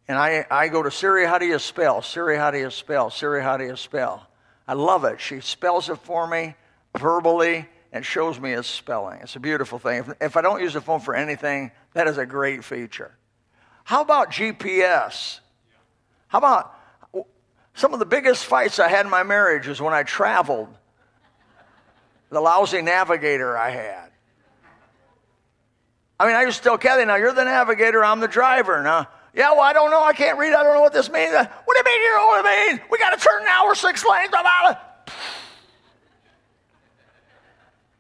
And 0.08 0.16
I, 0.16 0.46
I 0.50 0.68
go 0.68 0.82
to 0.82 0.90
Siri, 0.90 1.26
how 1.26 1.38
do 1.38 1.46
you 1.46 1.58
spell? 1.58 2.00
Siri, 2.00 2.37
how 2.37 2.52
do 2.52 2.58
you 2.58 2.70
spell? 2.70 3.11
Siri, 3.11 3.42
how 3.42 3.56
do 3.56 3.64
you 3.64 3.76
spell? 3.76 4.28
I 4.68 4.75
love 4.75 5.04
it. 5.04 5.20
She 5.20 5.40
spells 5.40 5.88
it 5.90 5.99
for 5.99 6.26
me 6.26 6.54
verbally 6.96 7.68
and 7.92 8.04
shows 8.04 8.38
me 8.38 8.52
its 8.52 8.68
spelling. 8.68 9.20
It's 9.23 9.35
a 9.37 9.40
beautiful 9.40 9.78
thing. 9.78 10.00
If, 10.00 10.12
if 10.20 10.37
I 10.37 10.42
don't 10.42 10.61
use 10.61 10.75
the 10.75 10.80
phone 10.80 11.00
for 11.00 11.14
anything, 11.14 11.73
that 11.94 12.06
is 12.06 12.18
a 12.18 12.26
great 12.26 12.62
feature. 12.64 13.16
How 13.85 14.02
about 14.02 14.30
GPS? 14.30 15.40
How 16.28 16.38
about 16.38 16.75
some 17.75 17.92
of 17.92 17.99
the 17.99 18.06
biggest 18.06 18.44
fights 18.44 18.78
I 18.78 18.88
had 18.88 19.06
in 19.06 19.11
my 19.11 19.23
marriage 19.23 19.66
is 19.66 19.80
when 19.80 19.94
I 19.94 20.02
traveled 20.02 20.68
the 22.30 22.40
lousy 22.40 22.83
navigator 22.83 23.56
I 23.56 23.71
had. 23.71 24.11
I 26.18 26.26
mean, 26.26 26.35
I 26.35 26.45
to 26.45 26.62
tell 26.62 26.78
Kathy, 26.78 27.04
now 27.04 27.16
you're 27.16 27.33
the 27.33 27.45
navigator, 27.45 28.04
I'm 28.04 28.21
the 28.21 28.28
driver. 28.28 28.83
Now, 28.83 29.09
yeah, 29.35 29.52
well, 29.52 29.61
I 29.61 29.75
don't 29.75 29.90
know. 29.90 30.02
I 30.02 30.14
can't 30.14 30.38
read. 30.38 30.54
I 30.54 30.62
don't 30.62 30.75
know 30.75 30.80
what 30.80 30.95
this 30.95 31.11
means. 31.11 31.35
What 31.35 31.45
do 31.66 31.76
you 31.76 31.85
mean 31.85 32.02
you 32.02 32.14
know 32.14 32.26
what 32.26 32.45
it 32.45 32.49
means? 32.49 32.80
We 32.90 32.99
got 32.99 33.11
to 33.11 33.23
turn 33.23 33.45
now. 33.45 33.66
We're 33.66 33.75
six 33.75 34.02
lanes. 34.02 34.33
I'm 34.33 34.47
out 34.47 34.78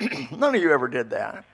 of. 0.00 0.38
None 0.38 0.54
of 0.54 0.62
you 0.62 0.72
ever 0.72 0.88
did 0.88 1.10
that. 1.10 1.44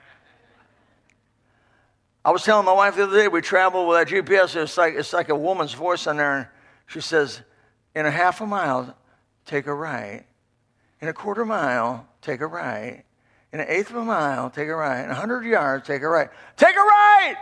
I 2.24 2.30
was 2.30 2.44
telling 2.44 2.64
my 2.64 2.72
wife 2.72 2.94
the 2.94 3.04
other 3.04 3.18
day, 3.18 3.26
we 3.26 3.40
traveled 3.40 3.88
with 3.88 3.98
that 3.98 4.06
GPS, 4.14 4.54
it's 4.54 4.78
like, 4.78 4.94
it's 4.94 5.12
like 5.12 5.28
a 5.28 5.34
woman's 5.34 5.74
voice 5.74 6.06
on 6.06 6.16
there, 6.16 6.36
and 6.36 6.46
she 6.86 7.00
says, 7.00 7.40
in 7.96 8.06
a 8.06 8.10
half 8.12 8.40
a 8.40 8.46
mile, 8.46 8.96
take 9.44 9.66
a 9.66 9.74
right. 9.74 10.24
In 11.02 11.08
a 11.08 11.12
quarter 11.12 11.44
mile, 11.44 12.06
take 12.22 12.40
a 12.40 12.46
right. 12.46 13.02
In 13.52 13.58
an 13.58 13.66
eighth 13.68 13.90
of 13.90 13.96
a 13.96 14.04
mile, 14.04 14.48
take 14.50 14.68
a 14.68 14.74
right. 14.74 15.02
In 15.04 15.10
a 15.10 15.14
hundred 15.14 15.44
yards, 15.44 15.84
take 15.84 16.00
a 16.02 16.08
right. 16.08 16.30
Take 16.56 16.76
a 16.76 16.78
right! 16.78 17.36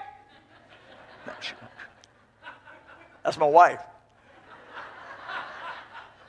That's 3.23 3.37
my 3.37 3.47
wife. 3.47 3.81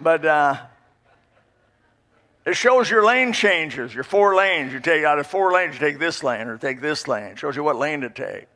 But 0.02 0.26
uh, 0.26 0.58
it 2.46 2.58
shows 2.58 2.90
your 2.90 3.06
lane 3.06 3.32
changes, 3.32 3.94
your 3.94 4.04
four 4.04 4.36
lanes. 4.36 4.74
You 4.74 4.82
take 4.82 5.06
out 5.06 5.18
of 5.18 5.26
four 5.26 5.54
lanes, 5.54 5.76
you 5.76 5.80
take 5.80 6.00
this 6.00 6.26
lane 6.26 6.48
or 6.48 6.58
take 6.58 6.82
this 6.82 7.08
lane. 7.08 7.32
It 7.32 7.40
shows 7.40 7.56
you 7.56 7.64
what 7.64 7.78
lane 7.78 8.02
to 8.02 8.10
take. 8.10 8.48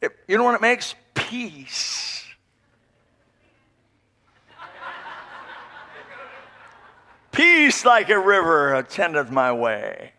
It, 0.00 0.12
you 0.28 0.38
know 0.38 0.44
what 0.44 0.54
it 0.54 0.60
makes? 0.60 0.94
Peace. 1.14 2.15
Peace 7.36 7.84
like 7.84 8.08
a 8.08 8.18
river 8.18 8.72
attendeth 8.72 9.30
my 9.30 9.52
way. 9.52 10.12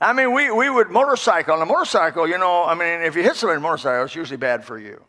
I 0.00 0.14
mean, 0.14 0.32
we, 0.32 0.50
we 0.50 0.70
would 0.70 0.88
motorcycle. 0.88 1.52
On 1.52 1.60
a 1.60 1.66
motorcycle, 1.66 2.26
you 2.26 2.38
know, 2.38 2.64
I 2.64 2.74
mean, 2.74 3.02
if 3.02 3.14
you 3.14 3.22
hit 3.22 3.36
somebody 3.36 3.58
on 3.58 3.62
a 3.62 3.68
motorcycle, 3.68 4.06
it's 4.06 4.14
usually 4.14 4.38
bad 4.38 4.64
for 4.64 4.78
you. 4.78 5.04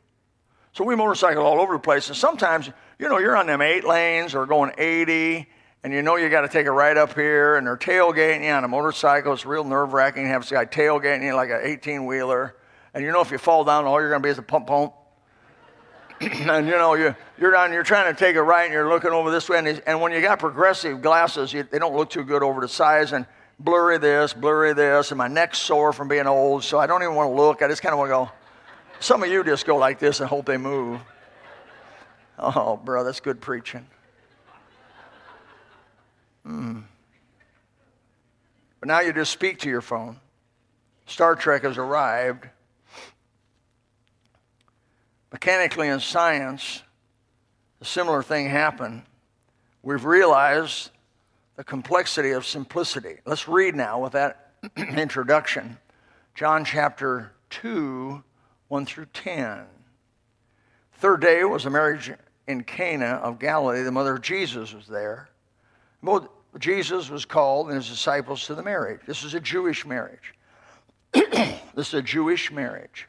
So 0.73 0.83
we 0.83 0.93
motorcycle 0.93 1.45
all 1.45 1.61
over 1.61 1.71
the 1.71 1.79
place. 1.79 2.09
And 2.09 2.17
sometimes, 2.17 2.69
you 2.99 3.07
know, 3.07 3.17
you're 3.17 3.37
on 3.37 3.47
them 3.47 3.61
eight 3.61 3.85
lanes 3.85 4.35
or 4.35 4.45
going 4.45 4.73
80, 4.77 5.47
and 5.85 5.93
you 5.93 6.01
know 6.01 6.17
you 6.17 6.29
got 6.29 6.41
to 6.41 6.49
take 6.49 6.65
a 6.65 6.71
right 6.71 6.97
up 6.97 7.13
here, 7.15 7.55
and 7.55 7.65
they're 7.65 7.77
tailgating 7.77 8.43
you 8.43 8.51
on 8.51 8.65
a 8.65 8.67
motorcycle. 8.67 9.31
It's 9.31 9.45
real 9.45 9.63
nerve 9.63 9.93
wracking 9.93 10.23
to 10.23 10.29
have 10.29 10.41
this 10.41 10.51
guy 10.51 10.65
tailgating 10.65 11.23
you 11.23 11.33
like 11.33 11.49
an 11.49 11.61
18 11.63 12.05
wheeler. 12.05 12.57
And 12.93 13.05
you 13.05 13.11
know, 13.13 13.21
if 13.21 13.31
you 13.31 13.37
fall 13.37 13.63
down, 13.63 13.85
all 13.85 14.01
you're 14.01 14.09
going 14.09 14.21
to 14.21 14.27
be 14.27 14.31
is 14.31 14.37
a 14.37 14.41
pump 14.41 14.67
pump. 14.67 14.95
and 16.47 16.67
you 16.67 16.73
know, 16.73 16.93
you, 16.93 17.15
you're 17.39 17.55
on, 17.55 17.73
you're 17.73 17.83
trying 17.83 18.13
to 18.13 18.17
take 18.17 18.35
a 18.35 18.43
right, 18.43 18.65
and 18.65 18.73
you're 18.73 18.89
looking 18.89 19.11
over 19.11 19.31
this 19.31 19.49
way. 19.49 19.57
And, 19.57 19.81
and 19.87 20.01
when 20.01 20.11
you 20.11 20.21
got 20.21 20.39
progressive 20.39 21.01
glasses, 21.01 21.51
you, 21.51 21.63
they 21.63 21.79
don't 21.79 21.95
look 21.95 22.09
too 22.09 22.23
good 22.23 22.43
over 22.43 22.61
the 22.61 22.67
size. 22.67 23.11
And 23.11 23.25
blurry 23.59 23.97
this, 23.97 24.33
blurry 24.33 24.73
this, 24.73 25.11
and 25.11 25.17
my 25.17 25.27
neck's 25.27 25.59
sore 25.59 25.93
from 25.93 26.07
being 26.07 26.27
old, 26.27 26.63
so 26.63 26.79
I 26.79 26.87
don't 26.87 27.01
even 27.01 27.15
want 27.15 27.31
to 27.31 27.35
look. 27.35 27.61
I 27.61 27.67
just 27.67 27.81
kind 27.81 27.93
of 27.93 27.99
want 27.99 28.09
to 28.09 28.13
go. 28.13 28.31
Some 28.99 29.23
of 29.23 29.29
you 29.29 29.43
just 29.43 29.65
go 29.65 29.77
like 29.77 29.99
this 29.99 30.19
and 30.19 30.29
hope 30.29 30.45
they 30.45 30.57
move. 30.57 31.01
Oh, 32.37 32.77
bro, 32.77 33.03
that's 33.03 33.19
good 33.19 33.41
preaching. 33.41 33.85
Mm. 36.45 36.83
But 38.79 38.87
now 38.87 38.99
you 39.01 39.13
just 39.13 39.31
speak 39.31 39.59
to 39.59 39.69
your 39.69 39.81
phone. 39.81 40.19
Star 41.05 41.35
Trek 41.35 41.63
has 41.63 41.77
arrived. 41.77 42.47
Mechanically 45.31 45.87
in 45.87 45.99
science, 45.99 46.83
a 47.79 47.85
similar 47.85 48.21
thing 48.21 48.49
happened. 48.49 49.03
We've 49.81 50.03
realized 50.03 50.91
the 51.55 51.63
complexity 51.63 52.31
of 52.31 52.45
simplicity. 52.45 53.17
Let's 53.25 53.47
read 53.47 53.75
now 53.75 53.99
with 53.99 54.13
that 54.13 54.51
introduction. 54.77 55.77
John 56.35 56.65
chapter 56.65 57.31
2, 57.49 58.23
1 58.67 58.85
through 58.85 59.07
10. 59.13 59.65
Third 60.93 61.21
day 61.21 61.43
was 61.43 61.65
a 61.65 61.69
marriage 61.69 62.11
in 62.47 62.63
Cana 62.63 63.19
of 63.23 63.39
Galilee. 63.39 63.83
The 63.83 63.91
mother 63.91 64.15
of 64.15 64.21
Jesus 64.21 64.73
was 64.73 64.87
there. 64.87 65.29
Both 66.03 66.27
Jesus 66.59 67.09
was 67.09 67.25
called 67.25 67.67
and 67.67 67.75
his 67.77 67.89
disciples 67.89 68.45
to 68.47 68.55
the 68.55 68.63
marriage. 68.63 69.01
This 69.07 69.23
is 69.23 69.33
a 69.33 69.39
Jewish 69.39 69.85
marriage. 69.85 70.33
this 71.13 71.87
is 71.87 71.93
a 71.93 72.01
Jewish 72.01 72.51
marriage. 72.51 73.07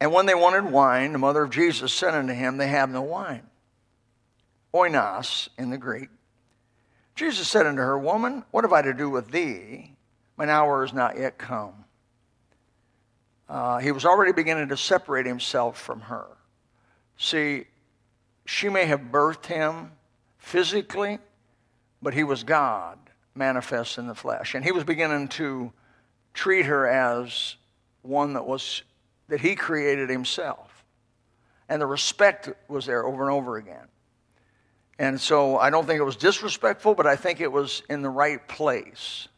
And 0.00 0.12
when 0.12 0.26
they 0.26 0.34
wanted 0.34 0.70
wine, 0.70 1.12
the 1.12 1.18
mother 1.18 1.42
of 1.42 1.50
Jesus 1.50 1.92
said 1.92 2.14
unto 2.14 2.34
him, 2.34 2.56
They 2.56 2.68
have 2.68 2.90
no 2.90 3.02
wine 3.02 3.42
oinos 4.76 5.48
in 5.58 5.70
the 5.70 5.78
Greek. 5.78 6.08
Jesus 7.14 7.48
said 7.48 7.66
unto 7.66 7.80
her, 7.80 7.98
Woman, 7.98 8.44
what 8.50 8.64
have 8.64 8.72
I 8.72 8.82
to 8.82 8.92
do 8.92 9.08
with 9.08 9.30
thee? 9.30 9.92
Mine 10.36 10.50
hour 10.50 10.84
is 10.84 10.92
not 10.92 11.18
yet 11.18 11.38
come. 11.38 11.84
Uh, 13.48 13.78
he 13.78 13.90
was 13.90 14.04
already 14.04 14.32
beginning 14.32 14.68
to 14.68 14.76
separate 14.76 15.24
himself 15.24 15.80
from 15.80 16.02
her. 16.02 16.26
See, 17.16 17.66
she 18.44 18.68
may 18.68 18.84
have 18.84 19.00
birthed 19.10 19.46
him 19.46 19.92
physically, 20.38 21.18
but 22.02 22.12
he 22.12 22.24
was 22.24 22.44
God 22.44 22.98
manifest 23.34 23.98
in 23.98 24.08
the 24.08 24.14
flesh. 24.14 24.54
And 24.54 24.64
he 24.64 24.72
was 24.72 24.84
beginning 24.84 25.28
to 25.28 25.72
treat 26.34 26.66
her 26.66 26.86
as 26.86 27.56
one 28.02 28.34
that 28.34 28.46
was 28.46 28.82
that 29.28 29.40
he 29.40 29.54
created 29.54 30.08
himself. 30.08 30.84
And 31.68 31.82
the 31.82 31.86
respect 31.86 32.48
was 32.68 32.86
there 32.86 33.04
over 33.04 33.24
and 33.24 33.32
over 33.32 33.56
again. 33.56 33.88
And 34.98 35.20
so 35.20 35.58
I 35.58 35.70
don't 35.70 35.86
think 35.86 36.00
it 36.00 36.04
was 36.04 36.16
disrespectful, 36.16 36.94
but 36.94 37.06
I 37.06 37.16
think 37.16 37.40
it 37.40 37.50
was 37.50 37.82
in 37.90 38.02
the 38.02 38.08
right 38.08 38.46
place. 38.48 39.28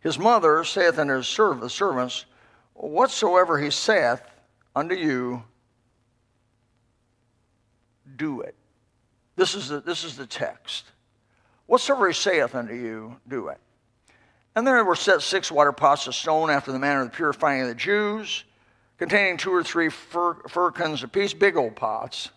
His 0.00 0.18
mother 0.18 0.64
saith 0.64 0.98
unto 0.98 1.14
his 1.16 1.28
serv- 1.28 1.70
servants, 1.70 2.24
Whatsoever 2.74 3.58
he 3.58 3.70
saith 3.70 4.22
unto 4.74 4.94
you, 4.94 5.42
do 8.16 8.40
it. 8.40 8.54
This 9.36 9.54
is 9.54 9.68
the, 9.68 9.80
this 9.80 10.04
is 10.04 10.16
the 10.16 10.26
text. 10.26 10.84
Whatsoever 11.66 12.08
he 12.08 12.14
saith 12.14 12.54
unto 12.54 12.74
you, 12.74 13.16
do 13.28 13.48
it. 13.48 13.58
And 14.54 14.66
there 14.66 14.84
were 14.84 14.96
set 14.96 15.22
six 15.22 15.50
water 15.52 15.72
pots 15.72 16.06
of 16.06 16.14
stone 16.14 16.50
after 16.50 16.72
the 16.72 16.78
manner 16.78 17.02
of 17.02 17.10
the 17.10 17.16
purifying 17.16 17.62
of 17.62 17.68
the 17.68 17.74
Jews, 17.74 18.44
containing 18.98 19.36
two 19.36 19.52
or 19.52 19.62
three 19.62 19.88
fir- 19.88 20.42
firkins 20.48 21.02
apiece, 21.02 21.32
big 21.32 21.56
old 21.56 21.76
pots. 21.76 22.30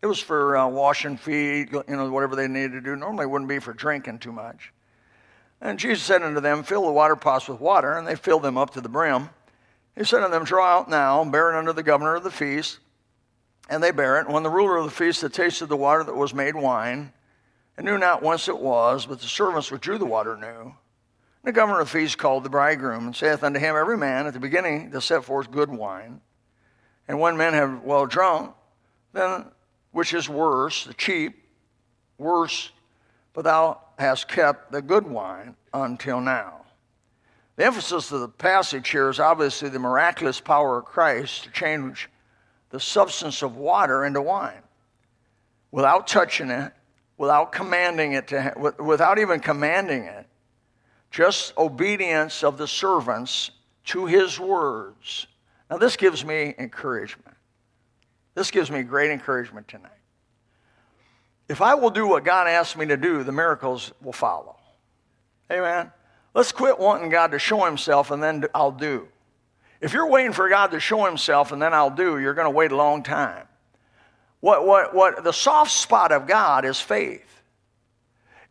It 0.00 0.06
was 0.06 0.20
for 0.20 0.56
uh, 0.56 0.68
washing 0.68 1.16
feet, 1.16 1.72
you 1.72 1.82
know, 1.88 2.10
whatever 2.10 2.36
they 2.36 2.46
needed 2.46 2.72
to 2.72 2.80
do. 2.80 2.96
Normally, 2.96 3.24
it 3.24 3.30
wouldn't 3.30 3.48
be 3.48 3.58
for 3.58 3.72
drinking 3.72 4.20
too 4.20 4.32
much. 4.32 4.72
And 5.60 5.78
Jesus 5.78 6.04
said 6.04 6.22
unto 6.22 6.40
them, 6.40 6.62
Fill 6.62 6.86
the 6.86 6.92
water 6.92 7.16
pots 7.16 7.48
with 7.48 7.60
water, 7.60 7.98
and 7.98 8.06
they 8.06 8.14
filled 8.14 8.42
them 8.42 8.56
up 8.56 8.70
to 8.70 8.80
the 8.80 8.88
brim. 8.88 9.30
He 9.96 10.04
said 10.04 10.22
unto 10.22 10.30
them, 10.30 10.44
Draw 10.44 10.64
out 10.64 10.88
now, 10.88 11.20
and 11.20 11.32
bear 11.32 11.52
it 11.52 11.58
unto 11.58 11.72
the 11.72 11.82
governor 11.82 12.14
of 12.14 12.22
the 12.22 12.30
feast. 12.30 12.78
And 13.68 13.82
they 13.82 13.90
bear 13.90 14.18
it. 14.18 14.26
And 14.26 14.34
when 14.34 14.44
the 14.44 14.50
ruler 14.50 14.76
of 14.76 14.84
the 14.84 14.90
feast 14.90 15.22
had 15.22 15.34
tasted 15.34 15.66
the 15.66 15.76
water 15.76 16.04
that 16.04 16.14
was 16.16 16.32
made 16.32 16.54
wine, 16.54 17.12
and 17.78 17.86
knew 17.86 17.96
not 17.96 18.24
whence 18.24 18.48
it 18.48 18.58
was, 18.58 19.06
but 19.06 19.20
the 19.20 19.28
servants 19.28 19.70
which 19.70 19.82
drew 19.82 19.98
the 19.98 20.04
water 20.04 20.36
knew. 20.36 20.46
And 20.48 20.74
the 21.44 21.52
governor 21.52 21.80
of 21.80 21.86
the 21.86 21.98
feast 21.98 22.18
called 22.18 22.42
the 22.42 22.50
bridegroom, 22.50 23.06
and 23.06 23.14
saith 23.14 23.44
unto 23.44 23.60
him, 23.60 23.76
Every 23.76 23.96
man 23.96 24.26
at 24.26 24.34
the 24.34 24.40
beginning 24.40 24.90
does 24.90 25.04
set 25.04 25.24
forth 25.24 25.52
good 25.52 25.70
wine. 25.70 26.20
And 27.06 27.20
when 27.20 27.36
men 27.36 27.54
have 27.54 27.84
well 27.84 28.04
drunk, 28.04 28.52
then 29.12 29.44
which 29.92 30.12
is 30.12 30.28
worse, 30.28 30.84
the 30.84 30.92
cheap, 30.92 31.44
worse, 32.18 32.72
but 33.32 33.44
thou 33.44 33.80
hast 33.96 34.26
kept 34.26 34.72
the 34.72 34.82
good 34.82 35.06
wine 35.06 35.54
until 35.72 36.20
now. 36.20 36.62
The 37.54 37.64
emphasis 37.64 38.10
of 38.10 38.20
the 38.20 38.28
passage 38.28 38.90
here 38.90 39.08
is 39.08 39.20
obviously 39.20 39.68
the 39.68 39.78
miraculous 39.78 40.40
power 40.40 40.78
of 40.78 40.84
Christ 40.84 41.44
to 41.44 41.50
change 41.50 42.10
the 42.70 42.80
substance 42.80 43.42
of 43.42 43.56
water 43.56 44.04
into 44.04 44.20
wine 44.20 44.62
without 45.70 46.08
touching 46.08 46.50
it, 46.50 46.72
without 47.18 47.52
commanding 47.52 48.12
it 48.12 48.28
to, 48.28 48.74
without 48.78 49.18
even 49.18 49.40
commanding 49.40 50.04
it, 50.04 50.26
just 51.10 51.56
obedience 51.58 52.44
of 52.44 52.56
the 52.56 52.68
servants 52.68 53.50
to 53.86 54.06
his 54.06 54.38
words. 54.38 55.26
Now, 55.68 55.78
this 55.78 55.96
gives 55.96 56.24
me 56.24 56.54
encouragement. 56.58 57.36
This 58.34 58.50
gives 58.50 58.70
me 58.70 58.82
great 58.82 59.10
encouragement 59.10 59.66
tonight. 59.66 59.90
If 61.48 61.60
I 61.60 61.74
will 61.74 61.90
do 61.90 62.06
what 62.06 62.24
God 62.24 62.46
asks 62.46 62.76
me 62.76 62.86
to 62.86 62.96
do, 62.96 63.24
the 63.24 63.32
miracles 63.32 63.92
will 64.00 64.12
follow. 64.12 64.56
Amen. 65.50 65.90
Let's 66.34 66.52
quit 66.52 66.78
wanting 66.78 67.08
God 67.08 67.32
to 67.32 67.38
show 67.38 67.64
himself 67.64 68.10
and 68.10 68.22
then 68.22 68.44
I'll 68.54 68.70
do. 68.70 69.08
If 69.80 69.92
you're 69.92 70.08
waiting 70.08 70.32
for 70.32 70.48
God 70.48 70.70
to 70.72 70.80
show 70.80 71.04
himself 71.04 71.50
and 71.52 71.60
then 71.60 71.72
I'll 71.72 71.90
do, 71.90 72.18
you're 72.18 72.34
going 72.34 72.46
to 72.46 72.50
wait 72.50 72.70
a 72.70 72.76
long 72.76 73.02
time. 73.02 73.47
What, 74.40 74.66
what, 74.66 74.94
what 74.94 75.24
the 75.24 75.32
soft 75.32 75.70
spot 75.70 76.12
of 76.12 76.26
God 76.26 76.64
is 76.64 76.80
faith. 76.80 77.24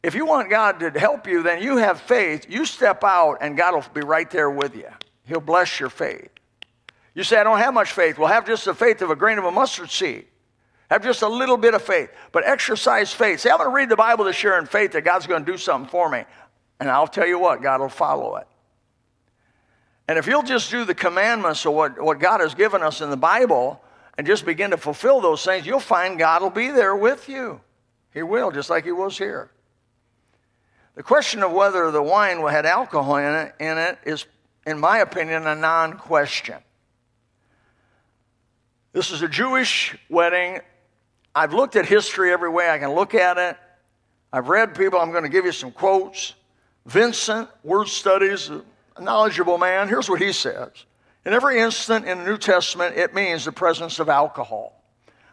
If 0.03 0.15
you 0.15 0.25
want 0.25 0.49
God 0.49 0.79
to 0.79 0.89
help 0.91 1.27
you, 1.27 1.43
then 1.43 1.61
you 1.61 1.77
have 1.77 1.99
faith. 2.01 2.45
You 2.49 2.65
step 2.65 3.03
out 3.03 3.37
and 3.41 3.57
God 3.57 3.73
will 3.73 3.85
be 3.93 4.01
right 4.01 4.29
there 4.29 4.49
with 4.49 4.75
you. 4.75 4.89
He'll 5.25 5.39
bless 5.39 5.79
your 5.79 5.89
faith. 5.89 6.29
You 7.13 7.23
say, 7.23 7.37
I 7.37 7.43
don't 7.43 7.57
have 7.57 7.73
much 7.73 7.91
faith. 7.91 8.17
Well, 8.17 8.27
have 8.27 8.45
just 8.45 8.65
the 8.65 8.73
faith 8.73 9.01
of 9.01 9.09
a 9.09 9.15
grain 9.15 9.37
of 9.37 9.45
a 9.45 9.51
mustard 9.51 9.89
seed. 9.89 10.25
Have 10.89 11.03
just 11.03 11.21
a 11.21 11.27
little 11.27 11.57
bit 11.57 11.73
of 11.73 11.81
faith, 11.81 12.09
but 12.31 12.45
exercise 12.45 13.11
faith. 13.11 13.41
Say, 13.41 13.49
I'm 13.49 13.57
going 13.57 13.69
to 13.69 13.75
read 13.75 13.89
the 13.89 13.97
Bible 13.97 14.23
this 14.23 14.41
year 14.41 14.57
in 14.57 14.65
faith 14.65 14.93
that 14.93 15.01
God's 15.01 15.27
going 15.27 15.43
to 15.43 15.51
do 15.51 15.57
something 15.57 15.89
for 15.89 16.09
me. 16.09 16.23
And 16.79 16.89
I'll 16.89 17.07
tell 17.07 17.27
you 17.27 17.39
what, 17.39 17.61
God 17.61 17.81
will 17.81 17.89
follow 17.89 18.37
it. 18.37 18.47
And 20.07 20.17
if 20.17 20.27
you'll 20.27 20.43
just 20.43 20.71
do 20.71 20.85
the 20.85 20.95
commandments 20.95 21.65
of 21.65 21.73
what, 21.73 22.01
what 22.01 22.19
God 22.19 22.39
has 22.39 22.55
given 22.55 22.81
us 22.81 23.01
in 23.01 23.09
the 23.09 23.17
Bible 23.17 23.81
and 24.17 24.25
just 24.25 24.45
begin 24.45 24.71
to 24.71 24.77
fulfill 24.77 25.21
those 25.21 25.43
things, 25.43 25.65
you'll 25.65 25.79
find 25.79 26.17
God 26.17 26.41
will 26.41 26.49
be 26.49 26.69
there 26.69 26.95
with 26.95 27.29
you. 27.29 27.61
He 28.13 28.23
will, 28.23 28.51
just 28.51 28.69
like 28.69 28.83
He 28.83 28.91
was 28.91 29.17
here. 29.17 29.51
The 30.95 31.03
question 31.03 31.43
of 31.43 31.51
whether 31.51 31.91
the 31.91 32.01
wine 32.01 32.39
had 32.47 32.65
alcohol 32.65 33.17
in 33.17 33.33
it, 33.33 33.55
in 33.59 33.77
it 33.77 33.99
is, 34.03 34.25
in 34.65 34.79
my 34.79 34.99
opinion, 34.99 35.45
a 35.45 35.55
non 35.55 35.97
question. 35.97 36.57
This 38.93 39.11
is 39.11 39.21
a 39.21 39.27
Jewish 39.27 39.95
wedding. 40.09 40.59
I've 41.35 41.53
looked 41.53 41.75
at 41.75 41.85
history 41.85 42.33
every 42.33 42.49
way 42.49 42.67
I 42.67 42.79
can 42.79 42.93
look 42.93 43.13
at 43.13 43.37
it. 43.37 43.55
I've 44.33 44.49
read 44.49 44.73
people, 44.73 44.99
I'm 44.99 45.11
going 45.11 45.23
to 45.23 45.29
give 45.29 45.45
you 45.45 45.51
some 45.51 45.71
quotes. 45.71 46.33
Vincent, 46.87 47.47
Word 47.63 47.89
Studies, 47.89 48.49
a 48.49 48.63
knowledgeable 48.99 49.59
man, 49.59 49.87
here's 49.87 50.09
what 50.09 50.19
he 50.19 50.31
says. 50.31 50.71
In 51.27 51.33
every 51.33 51.59
instant 51.59 52.05
in 52.05 52.19
the 52.19 52.23
New 52.23 52.37
Testament, 52.37 52.95
it 52.95 53.13
means 53.13 53.43
the 53.43 53.51
presence 53.51 53.99
of 53.99 54.07
alcohol. 54.07 54.81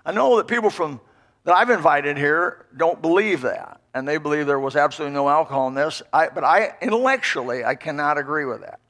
I 0.04 0.10
know 0.10 0.38
that 0.38 0.48
people 0.48 0.68
from 0.68 1.00
that 1.44 1.54
I've 1.54 1.70
invited 1.70 2.18
here 2.18 2.66
don't 2.76 3.00
believe 3.00 3.42
that, 3.42 3.80
and 3.94 4.08
they 4.08 4.16
believe 4.16 4.48
there 4.48 4.58
was 4.58 4.74
absolutely 4.74 5.14
no 5.14 5.28
alcohol 5.28 5.68
in 5.68 5.74
this. 5.74 6.02
I, 6.12 6.30
but 6.30 6.42
I 6.42 6.72
intellectually, 6.82 7.64
I 7.64 7.76
cannot 7.76 8.18
agree 8.18 8.44
with 8.44 8.62
that. 8.62 8.80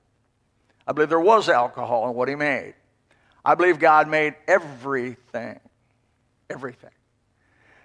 I 0.86 0.92
believe 0.92 1.10
there 1.10 1.20
was 1.20 1.50
alcohol 1.50 2.08
in 2.08 2.14
what 2.14 2.26
he 2.30 2.36
made. 2.36 2.72
I 3.44 3.54
believe 3.54 3.78
God 3.78 4.08
made 4.08 4.34
everything, 4.48 5.60
everything, 6.48 6.88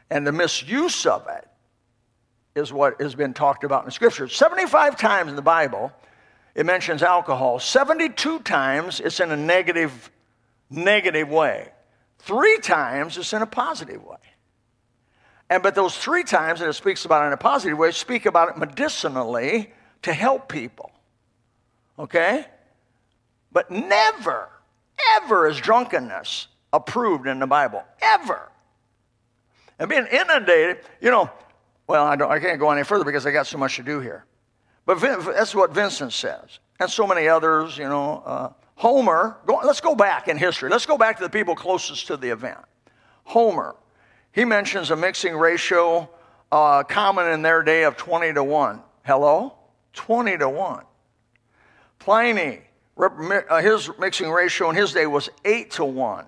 and 0.10 0.26
the 0.26 0.32
misuse 0.32 1.06
of 1.06 1.28
it 1.28 1.46
is 2.56 2.72
what 2.72 3.02
has 3.02 3.16
been 3.16 3.34
talked 3.34 3.66
about 3.66 3.82
in 3.82 3.88
the 3.88 3.92
Scripture. 3.92 4.30
Seventy-five 4.30 4.98
times 4.98 5.30
in 5.30 5.36
the 5.36 5.42
Bible, 5.42 5.92
it 6.60 6.66
mentions 6.66 7.02
alcohol. 7.02 7.58
Seventy-two 7.58 8.40
times, 8.40 9.00
it's 9.00 9.22
in 9.22 9.32
a 9.32 9.38
negative, 9.38 10.12
negative 10.70 11.30
way. 11.30 11.70
Three 12.18 12.58
times, 12.58 13.18
it's 13.18 13.32
in 13.32 13.42
a 13.42 13.46
positive 13.46 14.04
way. 14.04 14.18
And 15.50 15.64
but 15.64 15.74
those 15.74 15.96
three 15.96 16.26
times 16.26 16.60
that 16.60 16.68
it 16.68 16.74
speaks 16.74 17.06
about 17.06 17.24
it 17.24 17.28
in 17.28 17.34
a 17.34 17.38
positive 17.38 17.78
way, 17.78 17.92
speak 17.92 18.26
about 18.26 18.50
it 18.50 18.58
medicinally 18.58 19.72
to 20.02 20.12
help 20.12 20.50
people. 20.50 20.92
Okay? 21.98 22.46
But 23.54 23.72
never, 23.72 24.50
ever 25.16 25.48
is 25.48 25.62
drunkenness 25.62 26.50
approved 26.74 27.26
in 27.26 27.40
the 27.40 27.48
Bible. 27.48 27.86
Ever. 28.02 28.52
And 29.80 29.90
being 29.90 30.08
inundated, 30.12 30.80
you 31.00 31.10
know, 31.10 31.30
well, 31.88 32.06
I, 32.06 32.18
don't, 32.18 32.30
I 32.30 32.40
can't 32.40 32.60
go 32.60 32.70
any 32.70 32.84
further 32.84 33.06
because 33.06 33.26
I 33.26 33.32
got 33.32 33.48
so 33.48 33.58
much 33.58 33.78
to 33.78 33.84
do 33.84 34.02
here. 34.02 34.26
But 34.90 35.02
that's 35.36 35.54
what 35.54 35.70
Vincent 35.70 36.14
says. 36.14 36.58
And 36.80 36.90
so 36.90 37.06
many 37.06 37.28
others, 37.28 37.78
you 37.78 37.88
know. 37.88 38.24
Uh, 38.26 38.50
Homer, 38.74 39.38
go, 39.46 39.60
let's 39.64 39.82
go 39.82 39.94
back 39.94 40.28
in 40.28 40.36
history. 40.36 40.68
Let's 40.68 40.88
go 40.88 40.98
back 40.98 41.18
to 41.18 41.24
the 41.24 41.30
people 41.30 41.54
closest 41.56 42.08
to 42.08 42.18
the 42.18 42.30
event. 42.30 42.58
Homer, 43.24 43.76
he 44.32 44.46
mentions 44.46 44.90
a 44.90 44.96
mixing 44.96 45.36
ratio 45.36 46.10
uh, 46.52 46.82
common 46.82 47.28
in 47.28 47.44
their 47.44 47.62
day 47.62 47.84
of 47.84 47.98
20 47.98 48.34
to 48.34 48.44
1. 48.44 48.82
Hello? 49.06 49.54
20 49.94 50.40
to 50.40 50.50
1. 50.50 50.84
Pliny, 52.00 52.62
uh, 52.98 53.62
his 53.62 53.92
mixing 54.00 54.32
ratio 54.32 54.72
in 54.72 54.76
his 54.76 54.92
day 54.92 55.06
was 55.06 55.30
8 55.46 55.70
to 55.70 55.86
1. 55.86 56.26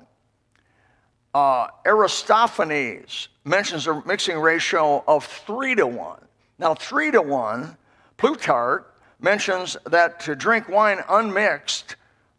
Uh, 1.34 1.68
Aristophanes 1.88 3.30
mentions 3.44 3.88
a 3.88 4.04
mixing 4.06 4.38
ratio 4.38 5.04
of 5.08 5.26
3 5.26 5.74
to 5.74 5.88
1. 5.88 6.20
Now, 6.60 6.76
3 6.76 7.10
to 7.10 7.24
1, 7.24 7.76
Plutarch 8.22 8.86
mentions 9.20 9.76
that 9.88 10.20
to 10.20 10.36
drink 10.36 10.70
wine 10.70 11.00
unmixed 11.10 11.96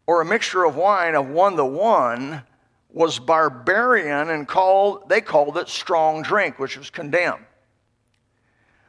or 0.07 0.21
a 0.21 0.25
mixture 0.25 0.63
of 0.63 0.77
wine 0.77 1.13
of 1.13 1.27
1 1.27 1.57
to 1.57 1.65
1 1.65 2.41
was 2.93 3.19
barbarian 3.19 4.29
and 4.29 4.47
called, 4.47 5.09
they 5.09 5.19
called 5.19 5.57
it 5.57 5.67
strong 5.67 6.21
drink, 6.21 6.57
which 6.57 6.77
was 6.77 6.89
condemned. 6.89 7.43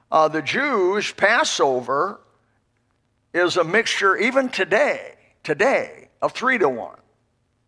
Uh, 0.09 0.29
the 0.29 0.41
Jewish 0.41 1.17
Passover 1.17 2.21
is 3.33 3.57
a 3.57 3.65
mixture, 3.65 4.17
even 4.17 4.49
today, 4.49 5.17
today, 5.43 6.11
of 6.23 6.31
three 6.31 6.59
to 6.59 6.69
one. 6.69 6.99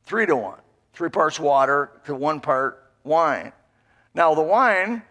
Three 0.04 0.26
to 0.26 0.36
one. 0.36 0.60
Three 0.92 1.10
parts 1.10 1.40
water 1.40 1.90
to 2.04 2.14
one 2.14 2.38
part 2.38 2.92
wine. 3.02 3.50
Now, 4.14 4.36
the 4.36 4.42
wine, 4.42 5.02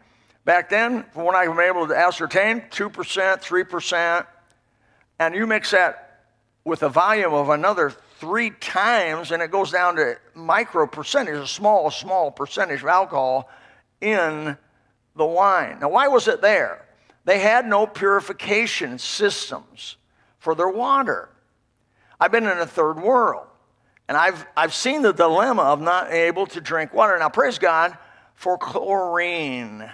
back 0.46 0.70
then, 0.70 1.04
from 1.12 1.24
what 1.24 1.36
I've 1.36 1.56
been 1.56 1.66
able 1.66 1.88
to 1.88 1.96
ascertain, 1.96 2.62
2%, 2.72 2.92
3%, 2.92 4.28
and 5.20 5.36
you 5.36 5.48
mix 5.48 5.72
that 5.72 6.22
with 6.64 6.84
a 6.84 6.90
volume 6.90 7.34
of 7.34 7.50
another 7.50 7.92
three 8.20 8.52
times, 8.52 9.32
and 9.32 9.42
it 9.42 9.52
goes 9.52 9.72
down 9.72 9.96
to 9.98 10.18
micro 10.34 10.88
percentage, 10.88 11.36
a 11.36 11.48
small, 11.48 11.92
small 11.92 12.32
percentage 12.32 12.82
of 12.82 12.88
alcohol 12.88 13.50
in 14.02 14.58
the 15.16 15.26
wine. 15.26 15.80
Now, 15.82 15.90
why 15.90 16.08
was 16.08 16.28
it 16.28 16.42
there? 16.42 16.86
They 17.26 17.40
had 17.40 17.66
no 17.66 17.88
purification 17.88 19.00
systems 19.00 19.98
for 20.40 20.56
their 20.56 20.70
water. 20.70 21.30
I've 22.20 22.32
been 22.32 22.46
in 22.46 22.58
a 22.58 22.68
third 22.68 23.00
world, 23.00 23.48
and 24.08 24.16
I've, 24.16 24.46
I've 24.56 24.74
seen 24.74 25.02
the 25.02 25.12
dilemma 25.12 25.64
of 25.64 25.82
not 25.82 26.12
able 26.12 26.46
to 26.48 26.62
drink 26.62 26.94
water. 26.94 27.18
Now, 27.18 27.30
praise 27.30 27.58
God 27.58 27.98
for 28.36 28.58
chlorine. 28.58 29.90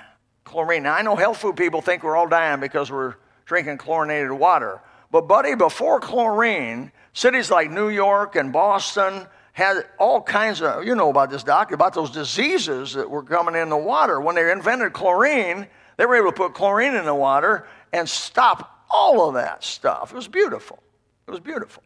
Chlorine. 0.52 0.84
Now, 0.84 0.96
I 0.96 1.02
know 1.02 1.16
health 1.16 1.38
food 1.38 1.56
people 1.56 1.82
think 1.82 2.04
we're 2.04 2.18
all 2.18 2.28
dying 2.28 2.60
because 2.60 2.92
we're 2.92 3.16
drinking 3.46 3.78
chlorinated 3.78 4.32
water. 4.32 4.82
But, 5.10 5.22
buddy, 5.22 5.56
before 5.56 6.00
chlorine, 6.00 6.92
cities 7.14 7.50
like 7.50 7.72
New 7.72 7.90
York 7.90 8.36
and 8.36 8.52
Boston 8.52 9.28
had 9.54 9.86
all 9.98 10.22
kinds 10.22 10.62
of, 10.62 10.86
you 10.86 10.96
know 10.96 11.10
about 11.10 11.30
this, 11.30 11.44
doctor, 11.44 11.76
about 11.76 11.94
those 11.94 12.12
diseases 12.12 12.94
that 12.94 13.10
were 13.10 13.24
coming 13.24 13.56
in 13.56 13.70
the 13.70 13.78
water. 13.78 14.20
When 14.20 14.36
they 14.36 14.52
invented 14.52 14.94
chlorine, 14.94 15.68
they 15.98 16.06
were 16.06 16.16
able 16.16 16.32
to 16.32 16.38
put 16.38 16.54
chlorine 16.54 16.96
in 16.96 17.06
the 17.06 17.16
water 17.16 17.66
and 17.94 18.08
stop 18.08 18.86
all 18.90 19.28
of 19.28 19.36
that 19.36 19.64
stuff. 19.64 20.12
It 20.12 20.16
was 20.16 20.28
beautiful. 20.28 20.80
It 21.28 21.32
was 21.32 21.40
beautiful. 21.40 21.84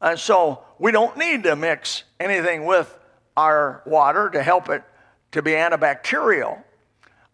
And 0.00 0.18
so 0.18 0.62
we 0.78 0.90
don't 0.90 1.16
need 1.18 1.42
to 1.42 1.54
mix 1.56 2.04
anything 2.18 2.64
with 2.64 2.98
our 3.36 3.82
water 3.84 4.30
to 4.30 4.42
help 4.42 4.68
it 4.70 4.82
to 5.32 5.42
be 5.42 5.52
antibacterial. 5.52 6.62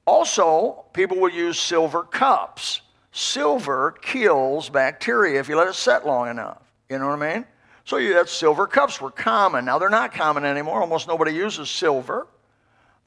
Also, 0.06 0.84
people 0.92 1.18
will 1.18 1.30
use 1.30 1.58
silver 1.58 2.02
cups 2.02 2.82
silver 3.14 3.94
kills 4.02 4.68
bacteria 4.68 5.38
if 5.38 5.48
you 5.48 5.56
let 5.56 5.68
it 5.68 5.74
set 5.74 6.04
long 6.04 6.28
enough. 6.28 6.60
You 6.90 6.98
know 6.98 7.06
what 7.06 7.22
I 7.22 7.34
mean? 7.34 7.46
So 7.84 7.96
you, 7.96 8.14
that 8.14 8.28
silver 8.28 8.66
cups 8.66 9.00
were 9.00 9.10
common. 9.10 9.64
Now 9.64 9.78
they're 9.78 9.88
not 9.88 10.12
common 10.12 10.44
anymore. 10.44 10.80
Almost 10.80 11.06
nobody 11.06 11.32
uses 11.32 11.70
silver. 11.70 12.26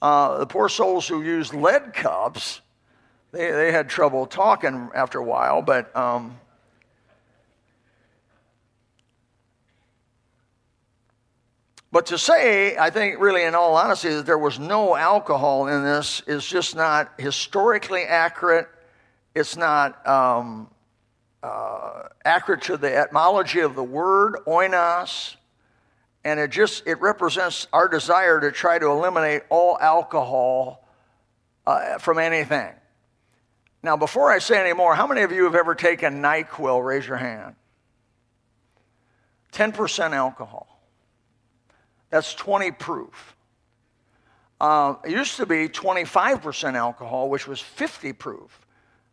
Uh, 0.01 0.39
the 0.39 0.47
poor 0.47 0.69
souls 0.69 1.07
who 1.07 1.23
used 1.23 1.53
lead 1.53 1.93
cups, 1.93 2.61
they, 3.31 3.51
they 3.51 3.71
had 3.71 3.89
trouble 3.89 4.25
talking 4.25 4.89
after 4.95 5.19
a 5.19 5.23
while, 5.23 5.61
but 5.61 5.93
um, 5.95 6.39
But 11.97 12.05
to 12.05 12.19
say, 12.19 12.77
I 12.77 12.91
think, 12.91 13.19
really, 13.19 13.41
in 13.41 13.55
all 13.55 13.75
honesty, 13.75 14.09
that 14.09 14.27
there 14.27 14.37
was 14.37 14.59
no 14.59 14.95
alcohol 14.95 15.65
in 15.65 15.83
this 15.83 16.21
is 16.27 16.45
just 16.45 16.75
not 16.75 17.11
historically 17.17 18.03
accurate 18.03 18.67
it's 19.33 19.57
not 19.57 20.07
um, 20.07 20.69
uh, 21.41 22.03
accurate 22.23 22.61
to 22.65 22.77
the 22.77 22.95
etymology 22.95 23.61
of 23.61 23.73
the 23.73 23.83
word, 23.83 24.35
oinos, 24.45 25.37
and 26.23 26.39
it 26.39 26.51
just 26.51 26.85
it 26.85 27.01
represents 27.01 27.65
our 27.73 27.87
desire 27.87 28.39
to 28.41 28.51
try 28.51 28.77
to 28.77 28.85
eliminate 28.85 29.41
all 29.49 29.79
alcohol 29.81 30.87
uh, 31.65 31.97
from 31.97 32.19
anything. 32.19 32.75
Now, 33.81 33.97
before 33.97 34.31
I 34.31 34.37
say 34.37 34.61
any 34.61 34.73
more, 34.73 34.93
how 34.93 35.07
many 35.07 35.21
of 35.21 35.31
you 35.31 35.45
have 35.45 35.55
ever 35.55 35.73
taken 35.73 36.21
NyQuil? 36.21 36.85
Raise 36.85 37.07
your 37.07 37.17
hand. 37.17 37.55
10% 39.51 40.11
alcohol. 40.11 40.76
That's 42.09 42.33
20 42.33 42.71
proof. 42.71 43.35
Uh, 44.59 44.95
it 45.05 45.11
used 45.11 45.37
to 45.37 45.45
be 45.45 45.67
25% 45.69 46.73
alcohol, 46.73 47.29
which 47.29 47.47
was 47.47 47.59
50 47.59 48.13
proof. 48.13 48.61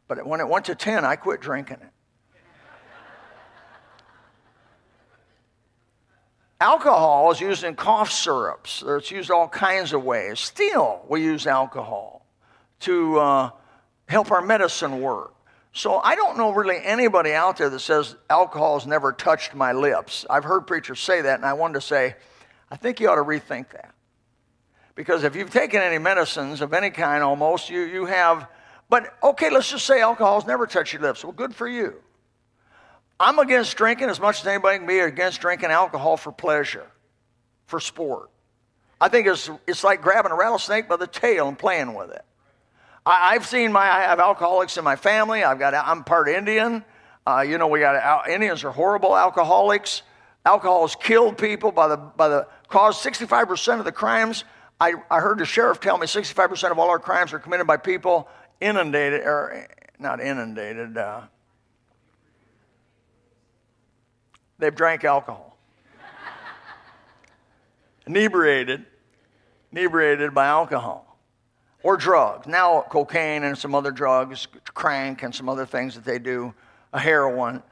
But 0.08 0.26
when 0.26 0.40
it 0.40 0.48
went 0.48 0.66
to 0.66 0.74
10, 0.74 1.04
I 1.04 1.16
quit 1.16 1.40
drinking 1.40 1.78
it. 1.82 1.90
alcohol 6.64 7.30
is 7.30 7.40
used 7.40 7.62
in 7.62 7.74
cough 7.74 8.10
syrups. 8.10 8.82
It's 8.86 9.10
used 9.10 9.30
all 9.30 9.48
kinds 9.48 9.92
of 9.92 10.02
ways. 10.02 10.40
Still, 10.40 11.04
we 11.08 11.22
use 11.22 11.46
alcohol 11.46 12.26
to 12.80 13.18
uh, 13.18 13.50
help 14.08 14.30
our 14.30 14.40
medicine 14.40 15.00
work. 15.00 15.34
So 15.74 15.98
I 15.98 16.14
don't 16.14 16.38
know 16.38 16.52
really 16.52 16.78
anybody 16.82 17.32
out 17.32 17.58
there 17.58 17.68
that 17.68 17.80
says 17.80 18.16
alcohol 18.30 18.78
has 18.78 18.86
never 18.86 19.12
touched 19.12 19.54
my 19.54 19.72
lips. 19.72 20.24
I've 20.30 20.44
heard 20.44 20.62
preachers 20.62 21.00
say 21.00 21.20
that, 21.20 21.34
and 21.34 21.44
I 21.44 21.52
wanted 21.52 21.74
to 21.74 21.80
say, 21.80 22.14
I 22.74 22.76
think 22.76 22.98
you 22.98 23.08
ought 23.08 23.14
to 23.14 23.22
rethink 23.22 23.70
that. 23.70 23.94
Because 24.96 25.22
if 25.22 25.36
you've 25.36 25.50
taken 25.50 25.80
any 25.80 25.98
medicines 25.98 26.60
of 26.60 26.72
any 26.72 26.90
kind 26.90 27.22
almost, 27.22 27.70
you, 27.70 27.82
you 27.82 28.06
have 28.06 28.48
but 28.88 29.14
okay, 29.22 29.50
let's 29.50 29.70
just 29.70 29.86
say 29.86 30.00
alcohol's 30.00 30.46
never 30.46 30.66
touched 30.66 30.92
your 30.92 31.02
lips. 31.02 31.24
Well, 31.24 31.32
good 31.32 31.54
for 31.54 31.68
you. 31.68 31.94
I'm 33.18 33.38
against 33.38 33.76
drinking 33.76 34.10
as 34.10 34.20
much 34.20 34.40
as 34.40 34.46
anybody 34.46 34.78
can 34.78 34.86
be 34.86 34.98
against 34.98 35.40
drinking 35.40 35.70
alcohol 35.70 36.16
for 36.16 36.32
pleasure, 36.32 36.86
for 37.66 37.80
sport. 37.80 38.30
I 39.00 39.08
think 39.08 39.26
it's, 39.26 39.48
it's 39.66 39.84
like 39.84 40.02
grabbing 40.02 40.32
a 40.32 40.34
rattlesnake 40.34 40.88
by 40.88 40.96
the 40.96 41.06
tail 41.06 41.48
and 41.48 41.58
playing 41.58 41.94
with 41.94 42.10
it. 42.10 42.24
I, 43.06 43.34
have 43.34 43.46
seen 43.46 43.70
my, 43.70 43.82
I 43.82 44.00
have 44.02 44.18
alcoholics 44.18 44.76
in 44.78 44.84
my 44.84 44.96
family. 44.96 45.44
I've 45.44 45.58
got, 45.58 45.74
I'm 45.74 46.04
part 46.04 46.28
Indian. 46.28 46.84
Uh, 47.26 47.44
you 47.46 47.58
know, 47.58 47.68
we 47.68 47.80
got, 47.80 48.28
Indians 48.28 48.64
are 48.64 48.70
horrible 48.70 49.16
alcoholics. 49.16 50.02
Alcohol 50.44 50.82
has 50.82 50.94
killed 50.94 51.38
people 51.38 51.72
by 51.72 51.88
the, 51.88 51.96
by 51.96 52.28
the 52.28 52.46
cause. 52.68 53.02
65% 53.02 53.78
of 53.78 53.84
the 53.84 53.92
crimes, 53.92 54.44
I, 54.80 54.94
I 55.10 55.20
heard 55.20 55.38
the 55.38 55.46
sheriff 55.46 55.80
tell 55.80 55.96
me 55.96 56.06
65% 56.06 56.70
of 56.70 56.78
all 56.78 56.90
our 56.90 56.98
crimes 56.98 57.32
are 57.32 57.38
committed 57.38 57.66
by 57.66 57.76
people 57.76 58.28
inundated, 58.60 59.20
or 59.20 59.66
not 59.98 60.20
inundated, 60.20 60.98
uh, 60.98 61.22
they've 64.58 64.74
drank 64.74 65.04
alcohol. 65.04 65.56
inebriated, 68.06 68.84
inebriated 69.72 70.34
by 70.34 70.46
alcohol 70.46 71.04
or 71.84 71.96
drugs. 71.96 72.48
Now, 72.48 72.84
cocaine 72.88 73.44
and 73.44 73.56
some 73.56 73.74
other 73.74 73.92
drugs, 73.92 74.48
crank 74.72 75.22
and 75.22 75.32
some 75.32 75.48
other 75.48 75.66
things 75.66 75.94
that 75.94 76.04
they 76.04 76.18
do, 76.18 76.52
a 76.92 76.98
heroin. 76.98 77.62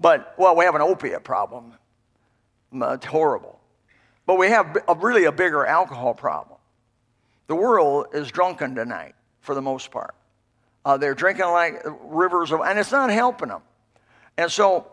But, 0.00 0.34
well, 0.38 0.56
we 0.56 0.64
have 0.64 0.74
an 0.74 0.80
opiate 0.80 1.22
problem. 1.22 1.74
It's 2.72 3.06
horrible. 3.06 3.58
But 4.26 4.36
we 4.36 4.48
have 4.48 4.76
a, 4.86 4.94
really 4.94 5.24
a 5.24 5.32
bigger 5.32 5.64
alcohol 5.64 6.14
problem. 6.14 6.58
The 7.46 7.54
world 7.54 8.08
is 8.12 8.30
drunken 8.30 8.74
tonight, 8.74 9.14
for 9.40 9.54
the 9.54 9.62
most 9.62 9.90
part. 9.90 10.14
Uh, 10.84 10.96
they're 10.96 11.14
drinking 11.14 11.46
like 11.46 11.82
rivers 12.02 12.52
of, 12.52 12.60
and 12.60 12.78
it's 12.78 12.92
not 12.92 13.10
helping 13.10 13.48
them. 13.48 13.62
And 14.36 14.52
so 14.52 14.86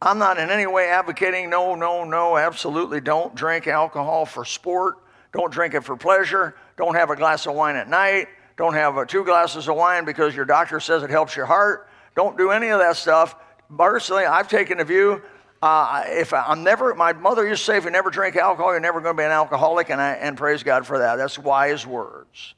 I'm 0.00 0.18
not 0.18 0.38
in 0.38 0.48
any 0.48 0.66
way 0.66 0.88
advocating 0.88 1.50
no, 1.50 1.74
no, 1.74 2.04
no, 2.04 2.38
absolutely 2.38 3.00
don't 3.00 3.34
drink 3.34 3.66
alcohol 3.66 4.24
for 4.24 4.46
sport. 4.46 4.96
Don't 5.32 5.52
drink 5.52 5.74
it 5.74 5.84
for 5.84 5.96
pleasure. 5.96 6.56
Don't 6.76 6.94
have 6.94 7.10
a 7.10 7.16
glass 7.16 7.46
of 7.46 7.54
wine 7.54 7.76
at 7.76 7.88
night. 7.88 8.28
Don't 8.56 8.74
have 8.74 9.06
two 9.06 9.24
glasses 9.24 9.68
of 9.68 9.76
wine 9.76 10.04
because 10.04 10.34
your 10.34 10.44
doctor 10.44 10.80
says 10.80 11.02
it 11.02 11.10
helps 11.10 11.36
your 11.36 11.46
heart. 11.46 11.88
Don't 12.16 12.36
do 12.36 12.50
any 12.50 12.68
of 12.68 12.80
that 12.80 12.96
stuff. 12.96 13.36
Personally, 13.76 14.24
I've 14.24 14.48
taken 14.48 14.78
the 14.78 14.84
view 14.84 15.22
uh, 15.62 16.04
if 16.06 16.32
I, 16.32 16.52
am 16.52 16.62
never, 16.62 16.94
my 16.94 17.12
mother 17.12 17.46
used 17.46 17.60
to 17.60 17.72
say, 17.72 17.76
if 17.76 17.84
you 17.84 17.90
never 17.90 18.10
drink 18.10 18.36
alcohol, 18.36 18.72
you're 18.72 18.80
never 18.80 19.00
going 19.00 19.14
to 19.14 19.20
be 19.20 19.24
an 19.24 19.30
alcoholic, 19.30 19.90
and, 19.90 20.00
I, 20.00 20.12
and 20.12 20.36
praise 20.36 20.62
God 20.62 20.86
for 20.86 20.98
that. 21.00 21.16
That's 21.16 21.38
wise 21.38 21.86
words. 21.86 22.54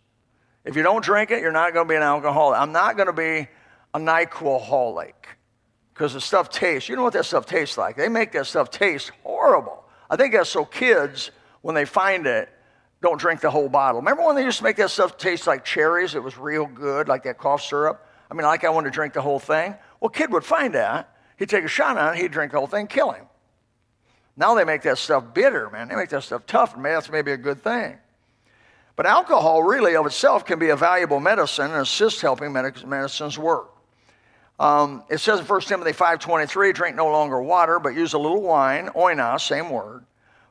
If 0.64 0.76
you 0.76 0.82
don't 0.82 1.04
drink 1.04 1.32
it, 1.32 1.40
you're 1.40 1.50
not 1.50 1.72
going 1.72 1.86
to 1.86 1.92
be 1.92 1.96
an 1.96 2.02
alcoholic. 2.02 2.60
I'm 2.60 2.70
not 2.70 2.96
going 2.96 3.08
to 3.08 3.12
be 3.12 3.48
a 3.94 3.98
NyQuilholic 3.98 5.14
because 5.92 6.14
the 6.14 6.20
stuff 6.20 6.48
tastes. 6.48 6.88
You 6.88 6.94
know 6.94 7.02
what 7.02 7.12
that 7.14 7.24
stuff 7.24 7.44
tastes 7.44 7.76
like? 7.76 7.96
They 7.96 8.08
make 8.08 8.30
that 8.32 8.46
stuff 8.46 8.70
taste 8.70 9.10
horrible. 9.24 9.84
I 10.08 10.16
think 10.16 10.32
that's 10.34 10.50
so 10.50 10.64
kids, 10.64 11.32
when 11.62 11.74
they 11.74 11.84
find 11.84 12.26
it, 12.26 12.48
don't 13.00 13.18
drink 13.18 13.40
the 13.40 13.50
whole 13.50 13.68
bottle. 13.68 14.00
Remember 14.00 14.24
when 14.24 14.36
they 14.36 14.44
used 14.44 14.58
to 14.58 14.64
make 14.64 14.76
that 14.76 14.90
stuff 14.90 15.16
taste 15.18 15.48
like 15.48 15.64
cherries? 15.64 16.14
It 16.14 16.22
was 16.22 16.38
real 16.38 16.66
good, 16.66 17.08
like 17.08 17.24
that 17.24 17.36
cough 17.36 17.62
syrup. 17.62 18.06
I 18.30 18.34
mean, 18.34 18.46
like 18.46 18.62
I 18.62 18.70
wanted 18.70 18.90
to 18.90 18.94
drink 18.94 19.12
the 19.12 19.22
whole 19.22 19.40
thing. 19.40 19.74
Well, 20.00 20.08
kid 20.08 20.32
would 20.32 20.44
find 20.44 20.74
that. 20.74 21.11
He'd 21.42 21.48
take 21.48 21.64
a 21.64 21.68
shot 21.68 21.98
on 21.98 22.14
it, 22.14 22.20
he'd 22.20 22.30
drink 22.30 22.52
the 22.52 22.58
whole 22.58 22.68
thing, 22.68 22.86
kill 22.86 23.10
him. 23.10 23.24
Now 24.36 24.54
they 24.54 24.62
make 24.62 24.82
that 24.82 24.96
stuff 24.96 25.34
bitter, 25.34 25.68
man. 25.70 25.88
They 25.88 25.96
make 25.96 26.10
that 26.10 26.22
stuff 26.22 26.46
tough, 26.46 26.76
and 26.76 26.84
that's 26.84 27.10
maybe 27.10 27.32
a 27.32 27.36
good 27.36 27.64
thing. 27.64 27.98
But 28.94 29.06
alcohol, 29.06 29.64
really, 29.64 29.96
of 29.96 30.06
itself, 30.06 30.46
can 30.46 30.60
be 30.60 30.68
a 30.68 30.76
valuable 30.76 31.18
medicine 31.18 31.72
and 31.72 31.80
assist 31.80 32.20
helping 32.20 32.52
medicines 32.52 33.40
work. 33.40 33.72
Um, 34.60 35.02
it 35.10 35.18
says 35.18 35.40
in 35.40 35.46
1 35.46 35.60
Timothy 35.62 35.90
5.23, 35.90 36.72
drink 36.72 36.94
no 36.94 37.08
longer 37.08 37.42
water, 37.42 37.80
but 37.80 37.96
use 37.96 38.12
a 38.12 38.18
little 38.18 38.42
wine, 38.42 38.90
oina, 38.90 39.40
same 39.40 39.68
word, 39.68 40.04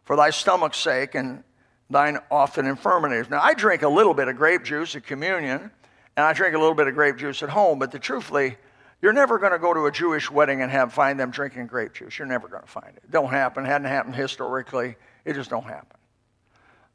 for 0.03 0.17
thy 0.17 0.29
stomach's 0.29 0.75
sake 0.75 1.15
and 1.15 1.41
thine 1.89 2.17
often 2.29 2.65
infirmities. 2.65 3.29
Now, 3.29 3.39
I 3.41 3.53
drink 3.53 3.83
a 3.83 3.87
little 3.87 4.13
bit 4.13 4.27
of 4.27 4.35
grape 4.35 4.63
juice 4.63 4.93
at 4.97 5.05
communion, 5.05 5.71
and 6.17 6.25
I 6.25 6.33
drink 6.33 6.53
a 6.53 6.59
little 6.59 6.75
bit 6.75 6.89
of 6.89 6.95
grape 6.95 7.15
juice 7.15 7.41
at 7.43 7.47
home, 7.47 7.79
but 7.79 7.93
the 7.93 7.99
truthfully, 7.99 8.57
you're 9.01 9.13
never 9.13 9.39
going 9.39 9.51
to 9.51 9.59
go 9.59 9.73
to 9.73 9.85
a 9.85 9.91
Jewish 9.91 10.29
wedding 10.29 10.61
and 10.61 10.71
have 10.71 10.93
find 10.93 11.19
them 11.19 11.31
drinking 11.31 11.67
grape 11.67 11.93
juice. 11.93 12.19
You're 12.19 12.27
never 12.27 12.47
going 12.47 12.61
to 12.61 12.67
find 12.67 12.95
it. 12.95 13.09
Don't 13.09 13.29
happen. 13.31 13.65
Hadn't 13.65 13.87
happened 13.87 14.15
historically. 14.15 14.95
It 15.25 15.33
just 15.33 15.49
don't 15.49 15.65
happen. 15.65 15.97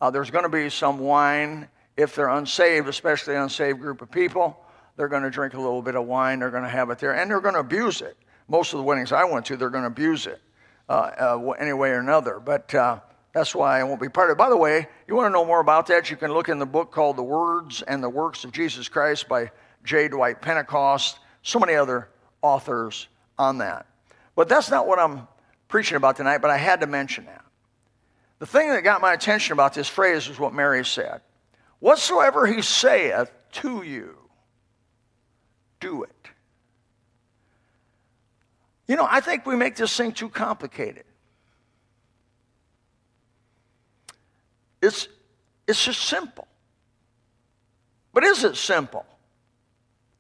Uh, 0.01 0.11
there's 0.11 0.31
going 0.31 0.45
to 0.45 0.49
be 0.49 0.69
some 0.69 0.99
wine 0.99 1.69
if 1.97 2.15
they're 2.15 2.29
unsaved, 2.29 2.89
especially 2.89 3.35
an 3.35 3.43
unsaved 3.43 3.81
group 3.81 4.03
of 4.03 4.11
people. 4.11 4.63
They're 4.97 5.09
going 5.09 5.25
to 5.25 5.31
drink 5.31 5.55
a 5.55 5.61
little 5.61 5.83
bit 5.83 5.97
of 5.97 6.07
wine. 6.07 6.39
They're 6.39 6.51
going 6.51 6.63
to 6.63 6.69
have 6.69 6.91
it 6.91 6.99
there, 6.99 7.15
and 7.15 7.31
they're 7.31 7.41
going 7.41 7.55
to 7.55 7.61
abuse 7.61 8.01
it. 8.03 8.17
Most 8.49 8.73
of 8.73 8.79
the 8.79 8.85
weddings 8.85 9.11
I 9.13 9.25
went 9.25 9.47
to, 9.47 9.57
they're 9.57 9.71
going 9.71 9.83
to 9.83 9.89
abuse 9.89 10.27
it 10.27 10.41
uh, 10.89 10.93
uh, 10.93 11.51
any 11.59 11.73
way 11.73 11.91
or 11.91 11.99
another. 11.99 12.39
But 12.39 12.73
uh, 12.75 13.01
that's 13.33 13.55
why 13.55 13.81
I 13.81 13.85
won't 13.85 14.01
be 14.01 14.09
part 14.09 14.31
of 14.31 14.37
it. 14.37 14.39
By 14.39 14.49
the 14.49 14.57
way, 14.57 14.87
you 15.09 15.17
want 15.17 15.27
to 15.27 15.31
know 15.31 15.45
more 15.45 15.61
about 15.61 15.87
that? 15.89 16.11
You 16.11 16.17
can 16.17 16.33
look 16.33 16.49
in 16.49 16.59
the 16.59 16.67
book 16.67 16.93
called 16.93 17.17
The 17.17 17.23
Words 17.23 17.83
and 17.83 18.03
the 18.03 18.09
Works 18.09 18.45
of 18.45 18.53
Jesus 18.53 18.89
Christ 18.89 19.29
by 19.29 19.51
J. 19.83 20.09
Dwight 20.09 20.41
Pentecost 20.41 21.19
so 21.47 21.61
many 21.61 21.75
other 21.75 22.09
authors 22.43 23.07
on 23.39 23.59
that. 23.59 23.87
But 24.35 24.49
that's 24.49 24.69
not 24.69 24.89
what 24.89 24.99
I'm 24.99 25.29
preaching 25.69 25.97
about 25.97 26.17
tonight, 26.17 26.39
but 26.39 26.51
I 26.51 26.57
had 26.57 26.81
to 26.81 26.89
mention 26.89 27.27
that. 27.27 27.45
The 28.41 28.47
thing 28.47 28.71
that 28.71 28.83
got 28.83 29.01
my 29.01 29.13
attention 29.13 29.53
about 29.53 29.73
this 29.73 29.89
phrase 29.89 30.29
was 30.29 30.41
what 30.41 30.53
Mary 30.53 30.85
said 30.85 31.21
Whatsoever 31.79 32.47
he 32.47 32.63
saith 32.63 33.31
to 33.53 33.83
you, 33.83 34.17
do 35.79 36.03
it. 36.03 36.11
You 38.89 38.97
know, 38.97 39.07
I 39.09 39.21
think 39.21 39.47
we 39.47 39.55
make 39.55 39.77
this 39.77 39.97
thing 39.97 40.11
too 40.13 40.29
complicated. 40.29 41.05
It's, 44.83 45.07
it's 45.69 45.85
just 45.85 46.01
simple. 46.01 46.49
But 48.13 48.25
is 48.25 48.43
it 48.43 48.57
simple? 48.57 49.07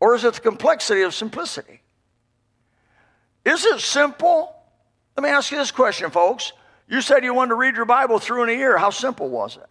Or 0.00 0.14
is 0.14 0.24
it 0.24 0.34
the 0.34 0.40
complexity 0.40 1.02
of 1.02 1.14
simplicity? 1.14 1.80
Is 3.44 3.64
it 3.64 3.80
simple? 3.80 4.54
Let 5.16 5.22
me 5.22 5.30
ask 5.30 5.50
you 5.50 5.58
this 5.58 5.70
question, 5.70 6.10
folks. 6.10 6.52
You 6.88 7.00
said 7.00 7.24
you 7.24 7.34
wanted 7.34 7.50
to 7.50 7.54
read 7.54 7.76
your 7.76 7.84
Bible 7.84 8.18
through 8.18 8.44
in 8.44 8.48
a 8.50 8.52
year. 8.52 8.76
How 8.76 8.90
simple 8.90 9.28
was 9.28 9.56
it? 9.56 9.66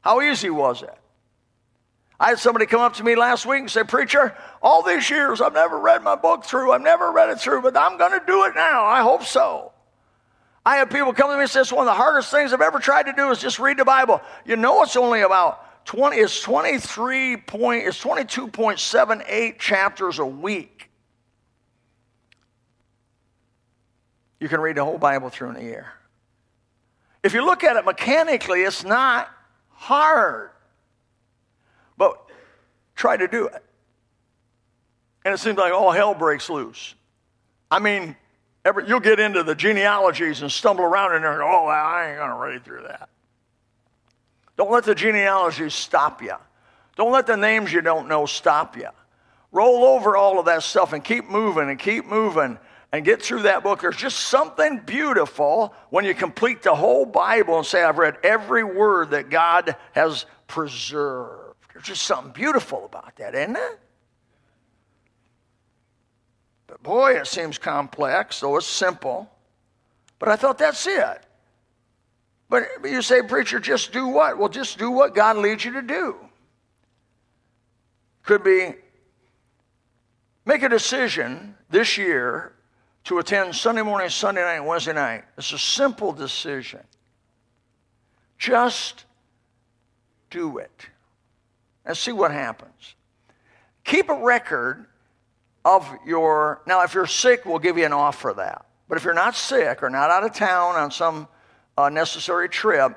How 0.00 0.20
easy 0.20 0.50
was 0.50 0.82
it? 0.82 0.94
I 2.18 2.28
had 2.28 2.38
somebody 2.38 2.66
come 2.66 2.80
up 2.80 2.94
to 2.94 3.04
me 3.04 3.16
last 3.16 3.46
week 3.46 3.60
and 3.60 3.70
say, 3.70 3.82
Preacher, 3.82 4.36
all 4.62 4.82
these 4.82 5.10
years 5.10 5.40
I've 5.40 5.54
never 5.54 5.78
read 5.78 6.02
my 6.02 6.14
book 6.14 6.44
through. 6.44 6.72
I've 6.72 6.80
never 6.80 7.10
read 7.10 7.30
it 7.30 7.40
through, 7.40 7.62
but 7.62 7.76
I'm 7.76 7.98
going 7.98 8.18
to 8.18 8.24
do 8.26 8.44
it 8.44 8.54
now. 8.54 8.84
I 8.84 9.02
hope 9.02 9.24
so. 9.24 9.72
I 10.64 10.76
have 10.76 10.90
people 10.90 11.12
come 11.12 11.30
to 11.30 11.36
me 11.36 11.42
and 11.42 11.50
say, 11.50 11.60
It's 11.60 11.72
one 11.72 11.86
of 11.86 11.92
the 11.92 11.96
hardest 11.96 12.30
things 12.30 12.52
I've 12.52 12.60
ever 12.60 12.78
tried 12.78 13.04
to 13.04 13.12
do 13.12 13.30
is 13.30 13.40
just 13.40 13.58
read 13.58 13.78
the 13.78 13.84
Bible. 13.84 14.20
You 14.44 14.56
know, 14.56 14.82
it's 14.82 14.96
only 14.96 15.22
about 15.22 15.64
20 15.84 16.16
is 16.16 16.40
23 16.40 17.38
point 17.38 17.84
is 17.84 17.96
22.78 17.96 19.58
chapters 19.58 20.18
a 20.18 20.26
week. 20.26 20.90
You 24.40 24.48
can 24.48 24.60
read 24.60 24.76
the 24.76 24.84
whole 24.84 24.98
Bible 24.98 25.28
through 25.28 25.50
in 25.50 25.56
a 25.56 25.62
year. 25.62 25.92
If 27.22 27.34
you 27.34 27.44
look 27.44 27.62
at 27.62 27.76
it 27.76 27.84
mechanically, 27.84 28.62
it's 28.62 28.84
not 28.84 29.30
hard. 29.68 30.50
But 31.96 32.20
try 32.96 33.16
to 33.16 33.28
do 33.28 33.46
it. 33.46 33.62
And 35.24 35.32
it 35.32 35.38
seems 35.38 35.58
like 35.58 35.72
all 35.72 35.92
hell 35.92 36.14
breaks 36.14 36.50
loose. 36.50 36.94
I 37.70 37.78
mean, 37.78 38.16
every, 38.64 38.88
you'll 38.88 39.00
get 39.00 39.20
into 39.20 39.42
the 39.42 39.54
genealogies 39.54 40.42
and 40.42 40.50
stumble 40.50 40.84
around 40.84 41.14
in 41.14 41.22
there 41.22 41.32
and 41.32 41.40
go, 41.40 41.46
oh, 41.46 41.66
I 41.66 42.10
ain't 42.10 42.18
going 42.18 42.30
to 42.30 42.36
read 42.36 42.64
through 42.64 42.82
that. 42.82 43.08
Don't 44.56 44.70
let 44.70 44.84
the 44.84 44.94
genealogies 44.94 45.74
stop 45.74 46.22
you. 46.22 46.34
Don't 46.96 47.12
let 47.12 47.26
the 47.26 47.36
names 47.36 47.72
you 47.72 47.80
don't 47.80 48.08
know 48.08 48.26
stop 48.26 48.76
you. 48.76 48.88
Roll 49.50 49.84
over 49.84 50.16
all 50.16 50.38
of 50.38 50.46
that 50.46 50.62
stuff 50.62 50.92
and 50.92 51.02
keep 51.02 51.28
moving 51.28 51.68
and 51.68 51.78
keep 51.78 52.06
moving 52.06 52.58
and 52.92 53.04
get 53.04 53.22
through 53.22 53.42
that 53.42 53.62
book. 53.62 53.80
There's 53.80 53.96
just 53.96 54.20
something 54.20 54.80
beautiful 54.80 55.74
when 55.90 56.04
you 56.04 56.14
complete 56.14 56.62
the 56.62 56.74
whole 56.74 57.06
Bible 57.06 57.56
and 57.56 57.66
say, 57.66 57.82
I've 57.82 57.98
read 57.98 58.18
every 58.22 58.64
word 58.64 59.10
that 59.10 59.30
God 59.30 59.76
has 59.92 60.26
preserved. 60.46 61.56
There's 61.72 61.84
just 61.84 62.02
something 62.02 62.32
beautiful 62.32 62.84
about 62.84 63.16
that, 63.16 63.34
isn't 63.34 63.56
it? 63.56 63.80
But 66.66 66.82
boy, 66.82 67.12
it 67.12 67.26
seems 67.26 67.58
complex, 67.58 68.40
though 68.40 68.56
it's 68.56 68.66
simple. 68.66 69.30
But 70.18 70.28
I 70.28 70.36
thought 70.36 70.58
that's 70.58 70.86
it. 70.86 71.26
But 72.52 72.68
you 72.84 73.00
say, 73.00 73.22
preacher, 73.22 73.58
just 73.58 73.92
do 73.92 74.08
what? 74.08 74.36
Well, 74.36 74.50
just 74.50 74.76
do 74.76 74.90
what 74.90 75.14
God 75.14 75.38
leads 75.38 75.64
you 75.64 75.72
to 75.72 75.80
do. 75.80 76.16
Could 78.24 78.44
be 78.44 78.74
make 80.44 80.62
a 80.62 80.68
decision 80.68 81.54
this 81.70 81.96
year 81.96 82.52
to 83.04 83.20
attend 83.20 83.54
Sunday 83.54 83.80
morning, 83.80 84.10
Sunday 84.10 84.42
night, 84.42 84.60
Wednesday 84.60 84.92
night. 84.92 85.24
It's 85.38 85.54
a 85.54 85.58
simple 85.58 86.12
decision. 86.12 86.80
Just 88.36 89.06
do 90.28 90.58
it 90.58 90.88
and 91.86 91.96
see 91.96 92.12
what 92.12 92.32
happens. 92.32 92.96
Keep 93.84 94.10
a 94.10 94.22
record 94.22 94.84
of 95.64 95.90
your. 96.04 96.60
Now, 96.66 96.82
if 96.82 96.92
you're 96.92 97.06
sick, 97.06 97.46
we'll 97.46 97.60
give 97.60 97.78
you 97.78 97.86
an 97.86 97.94
off 97.94 98.20
for 98.20 98.34
that. 98.34 98.66
But 98.90 98.98
if 98.98 99.04
you're 99.04 99.14
not 99.14 99.36
sick 99.36 99.82
or 99.82 99.88
not 99.88 100.10
out 100.10 100.22
of 100.22 100.34
town 100.34 100.74
on 100.76 100.90
some 100.90 101.28
uh, 101.76 101.88
necessary 101.88 102.48
trip, 102.48 102.96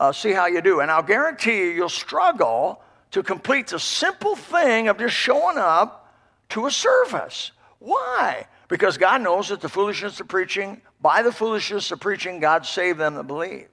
uh, 0.00 0.12
see 0.12 0.32
how 0.32 0.46
you 0.46 0.60
do. 0.60 0.80
And 0.80 0.90
I'll 0.90 1.02
guarantee 1.02 1.58
you, 1.58 1.70
you'll 1.70 1.88
struggle 1.88 2.82
to 3.10 3.22
complete 3.22 3.68
the 3.68 3.78
simple 3.78 4.36
thing 4.36 4.88
of 4.88 4.98
just 4.98 5.14
showing 5.14 5.58
up 5.58 6.14
to 6.50 6.66
a 6.66 6.70
service. 6.70 7.52
Why? 7.78 8.46
Because 8.68 8.98
God 8.98 9.22
knows 9.22 9.48
that 9.48 9.60
the 9.60 9.68
foolishness 9.68 10.20
of 10.20 10.28
preaching, 10.28 10.82
by 11.00 11.22
the 11.22 11.32
foolishness 11.32 11.90
of 11.90 12.00
preaching, 12.00 12.40
God 12.40 12.66
saved 12.66 12.98
them 12.98 13.14
that 13.14 13.26
believe. 13.26 13.68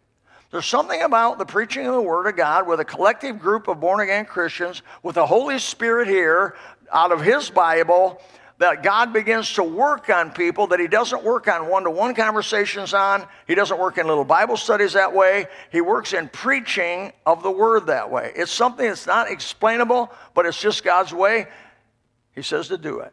There's 0.52 0.66
something 0.66 1.02
about 1.02 1.38
the 1.38 1.46
preaching 1.46 1.86
of 1.86 1.96
the 1.96 2.02
Word 2.02 2.28
of 2.28 2.38
God 2.38 2.68
with 2.68 2.80
a 2.80 2.86
collective 2.86 3.40
group 3.40 3.68
of 3.68 3.80
born 3.80 4.00
again 4.00 4.26
Christians, 4.26 4.84
with 5.04 5.16
the 5.16 5.26
Holy 5.26 5.60
Spirit 5.60 6.08
here 6.08 6.56
out 6.94 7.12
of 7.12 7.22
His 7.22 7.50
Bible, 7.50 8.22
that 8.58 8.84
God 8.84 9.12
begins 9.12 9.54
to 9.54 9.64
work 9.64 10.10
on 10.10 10.32
people 10.32 10.68
that 10.68 10.80
He 10.80 10.88
doesn't 10.88 11.24
work 11.24 11.48
on 11.48 11.68
one 11.68 11.84
to 11.84 11.92
one 11.92 12.16
conversations 12.16 12.94
on. 12.94 13.26
He 13.48 13.56
doesn't 13.56 13.80
work 13.80 13.98
in 13.98 14.08
little 14.08 14.24
Bible 14.24 14.56
studies 14.56 14.94
that 14.94 15.14
way. 15.14 15.48
He 15.72 15.82
works 15.82 16.14
in 16.14 16.30
preaching 16.30 17.12
of 17.26 17.44
the 17.44 17.52
Word 17.52 17.88
that 17.88 18.10
way. 18.10 18.32
It's 18.36 18.52
something 18.52 18.88
that's 18.88 19.08
not 19.08 19.30
explainable, 19.30 20.12
but 20.34 20.46
it's 20.46 20.60
just 20.60 20.84
God's 20.84 21.14
way. 21.14 21.48
He 22.34 22.42
says 22.42 22.70
to 22.70 22.78
do 22.78 23.00
it. 23.00 23.12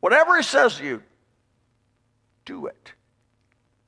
Whatever 0.00 0.36
He 0.36 0.42
says 0.42 0.78
to 0.78 0.84
you, 0.84 1.02
do 2.44 2.66
it. 2.66 2.92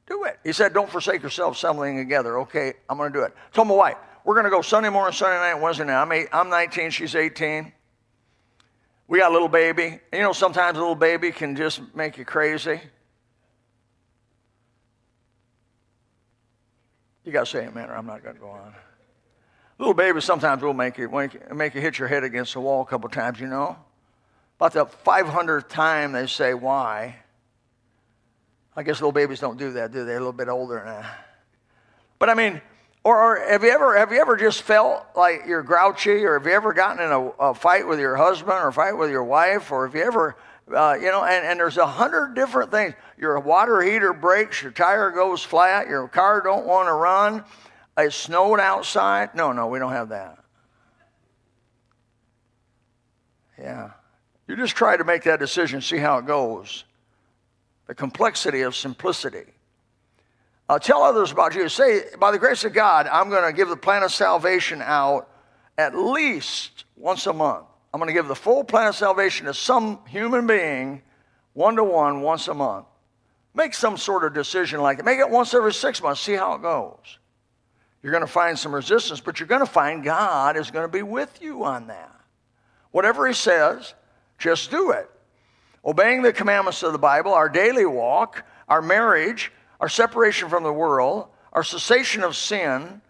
Do 0.07 0.25
it. 0.25 0.39
He 0.45 0.53
said, 0.53 0.73
Don't 0.73 0.89
forsake 0.89 1.23
yourself 1.23 1.57
assembling 1.57 1.97
together. 1.97 2.39
Okay, 2.41 2.75
I'm 2.89 2.97
going 2.97 3.13
to 3.13 3.19
do 3.19 3.25
it. 3.25 3.35
Told 3.53 3.69
my 3.69 3.75
wife, 3.75 3.97
We're 4.25 4.35
going 4.35 4.45
to 4.45 4.51
go 4.51 4.63
Sunday 4.63 4.91
morning, 4.91 5.13
Sunday 5.13 5.37
night, 5.37 5.61
Wednesday 5.61 5.85
night. 5.85 6.01
I'm, 6.01 6.13
eight, 6.13 6.29
I'm 6.33 6.49
19, 6.49 6.91
she's 6.91 7.15
18. 7.15 7.73
We 9.09 9.19
got 9.19 9.31
a 9.31 9.33
little 9.33 9.49
baby. 9.49 9.99
You 10.13 10.19
know, 10.21 10.33
sometimes 10.33 10.77
a 10.77 10.81
little 10.81 10.95
baby 10.95 11.33
can 11.33 11.57
just 11.57 11.81
make 11.95 12.19
you 12.19 12.27
crazy. 12.27 12.81
You 17.25 17.33
got 17.33 17.47
to 17.47 17.51
say 17.51 17.67
amen, 17.67 17.91
or 17.91 17.97
I'm 17.97 18.07
not 18.07 18.23
going 18.23 18.37
to 18.37 18.41
go 18.41 18.51
on. 18.51 18.75
Little 19.79 19.95
baby 19.95 20.21
sometimes 20.21 20.63
will 20.63 20.75
make 20.75 20.99
you, 20.99 21.09
make 21.09 21.75
you, 21.75 21.81
hit 21.81 21.99
your 21.99 22.09
head 22.09 22.25
against 22.25 22.53
the 22.55 22.61
wall 22.61 22.83
a 22.83 22.87
couple 22.87 23.09
times, 23.09 23.41
you 23.41 23.47
know. 23.47 23.77
About 24.57 24.73
the 24.73 24.87
500th 24.87 25.69
time 25.69 26.13
they 26.13 26.27
say, 26.27 26.53
Why? 26.53 27.17
I 28.75 28.83
guess 28.83 28.97
little 28.97 29.13
babies 29.13 29.41
don't 29.41 29.59
do 29.59 29.73
that, 29.73 29.93
do 29.93 30.05
they? 30.05 30.15
A 30.15 30.19
little 30.19 30.33
bit 30.33 30.49
older 30.49 30.85
now. 30.85 31.09
But 32.19 32.29
I 32.29 32.35
mean, 32.35 32.61
or, 33.05 33.17
or, 33.19 33.49
have 33.49 33.63
you 33.63 33.71
ever 33.71 33.97
have 33.97 34.13
you 34.13 34.21
ever 34.21 34.37
just 34.37 34.63
felt 34.63 35.07
like 35.17 35.43
you're 35.47 35.63
grouchy, 35.63 36.25
or 36.25 36.39
have 36.39 36.47
you 36.47 36.53
ever 36.53 36.73
gotten 36.73 37.05
in 37.05 37.13
a, 37.13 37.29
a 37.51 37.55
fight 37.55 37.87
with 37.87 37.99
your 37.99 38.17
husband, 38.17 38.59
or 38.59 38.73
fight 38.73 38.93
with 38.93 39.11
your 39.11 39.25
wife, 39.25 39.71
or 39.71 39.87
have 39.87 39.95
you 39.95 40.03
ever, 40.03 40.37
uh, 40.75 40.97
you 41.01 41.11
know, 41.11 41.25
and, 41.25 41.47
and 41.47 41.61
there's 41.61 41.77
a 41.77 41.87
hundred 41.87 42.35
different 42.35 42.71
things. 42.71 42.95
Your 43.17 43.39
water 43.41 43.81
heater 43.81 44.13
breaks, 44.13 44.63
your 44.63 44.73
tire 44.73 45.11
goes 45.11 45.43
flat, 45.43 45.89
your 45.89 46.09
car 46.09 46.41
don't 46.43 46.67
want 46.67 46.89
to 46.89 46.93
run, 46.93 47.45
it 47.97 48.13
snowed 48.13 48.61
outside. 48.61 49.35
No, 49.35 49.53
no, 49.53 49.69
we 49.69 49.79
don't 49.79 49.93
have 49.93 50.11
that. 50.11 50.39
Yeah, 53.59 53.91
you 54.47 54.57
just 54.57 54.77
try 54.77 54.97
to 54.97 55.05
make 55.05 55.25
that 55.25 55.41
decision, 55.41 55.81
see 55.81 55.99
how 55.99 56.19
it 56.19 56.27
goes 56.27 56.85
the 57.89 57.95
complexity 57.95 58.61
of 58.61 58.77
simplicity. 58.77 59.47
Uh, 60.69 60.79
tell 60.79 61.03
others 61.03 61.33
about 61.33 61.53
Jesus. 61.53 61.73
Say, 61.73 62.03
by 62.19 62.31
the 62.31 62.39
grace 62.39 62.65
of 62.65 62.73
God, 62.73 63.07
I'm 63.07 63.31
going 63.31 63.45
to 63.45 63.57
give 63.57 63.69
the 63.69 63.77
plan 63.77 64.03
of 64.03 64.13
salvation 64.13 64.83
out 64.83 65.31
at 65.79 65.97
least 65.97 66.85
once 66.97 67.27
a 67.27 67.33
month. 67.33 67.65
I'm 67.93 68.01
going 68.01 68.09
to 68.09 68.15
give 68.15 68.29
the 68.29 68.37
full 68.37 68.65
plan 68.65 68.89
of 68.89 68.95
salvation 68.95 69.47
to 69.47 69.55
some 69.55 70.05
human 70.07 70.47
being, 70.47 71.03
one 71.55 71.77
to 71.77 71.85
one, 71.85 72.21
once 72.21 72.49
a 72.49 72.55
month. 72.55 72.87
Make 73.55 73.73
some 73.75 73.97
sort 73.97 74.25
of 74.25 74.35
decision 74.35 74.83
like 74.83 74.99
that. 74.99 75.07
Make 75.07 75.21
it 75.21 75.31
once 75.31 75.55
every 75.55 75.73
six 75.73 76.03
months. 76.03 76.21
See 76.21 76.35
how 76.35 76.55
it 76.55 76.63
goes. 76.63 77.19
You're 78.03 78.13
going 78.13 78.25
to 78.25 78.31
find 78.31 78.59
some 78.59 78.75
resistance, 78.75 79.21
but 79.21 79.41
you're 79.41 79.49
going 79.49 79.65
to 79.65 79.67
find 79.67 80.05
God 80.05 80.57
is 80.57 80.71
going 80.71 80.85
to 80.85 80.93
be 80.93 81.03
with 81.03 81.41
you 81.41 81.65
on 81.65 81.87
that. 81.87 82.15
Whatever 82.91 83.27
He 83.27 83.35
says, 83.35 83.95
just 84.39 84.71
do 84.71 84.91
it 84.91 85.11
obeying 85.85 86.21
the 86.21 86.33
commandments 86.33 86.83
of 86.83 86.93
the 86.93 86.99
Bible, 86.99 87.33
our 87.33 87.49
daily 87.49 87.87
walk, 87.87 88.45
our 88.69 88.83
marriage, 88.83 89.51
our 89.81 89.89
separation 89.89 90.49
from 90.49 90.63
the 90.63 90.73
world, 90.73 91.29
our 91.53 91.63
cessation 91.63 92.23
of 92.23 92.37
sin, 92.37 93.01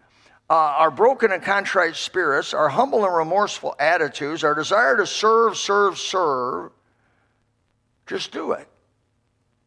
uh, 0.49 0.53
our 0.53 0.91
broken 0.91 1.31
and 1.31 1.43
contrite 1.43 1.95
spirits, 1.95 2.53
our 2.53 2.69
humble 2.69 3.05
and 3.05 3.15
remorseful 3.15 3.75
attitudes, 3.79 4.43
our 4.43 4.55
desire 4.55 4.97
to 4.97 5.05
serve, 5.05 5.57
serve, 5.57 5.97
serve, 5.97 6.71
just 8.07 8.31
do 8.31 8.53
it. 8.53 8.67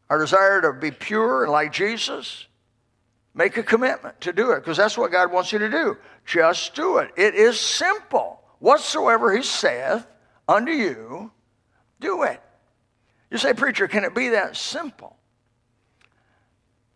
Our 0.09 0.19
desire 0.19 0.61
to 0.61 0.73
be 0.73 0.91
pure 0.91 1.43
and 1.43 1.51
like 1.51 1.71
Jesus, 1.71 2.45
make 3.33 3.57
a 3.57 3.63
commitment 3.63 4.19
to 4.21 4.33
do 4.33 4.51
it 4.51 4.59
because 4.59 4.77
that's 4.77 4.97
what 4.97 5.11
God 5.11 5.31
wants 5.31 5.53
you 5.53 5.59
to 5.59 5.69
do. 5.69 5.97
Just 6.25 6.75
do 6.75 6.97
it. 6.97 7.11
It 7.17 7.35
is 7.35 7.59
simple. 7.59 8.41
Whatsoever 8.59 9.35
He 9.35 9.43
saith 9.43 10.05
unto 10.47 10.71
you, 10.71 11.31
do 11.99 12.23
it. 12.23 12.41
You 13.31 13.37
say, 13.37 13.53
Preacher, 13.53 13.87
can 13.87 14.03
it 14.03 14.13
be 14.13 14.29
that 14.29 14.55
simple? 14.57 15.17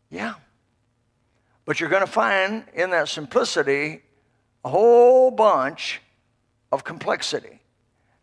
Yeah. 0.10 0.36
But 1.66 1.80
you're 1.80 1.90
going 1.90 2.06
to 2.06 2.12
find 2.12 2.64
in 2.74 2.92
that 2.92 3.10
simplicity 3.10 4.02
a 4.64 4.70
whole 4.70 5.32
bunch 5.32 6.02
of 6.72 6.84
complexity 6.84 7.62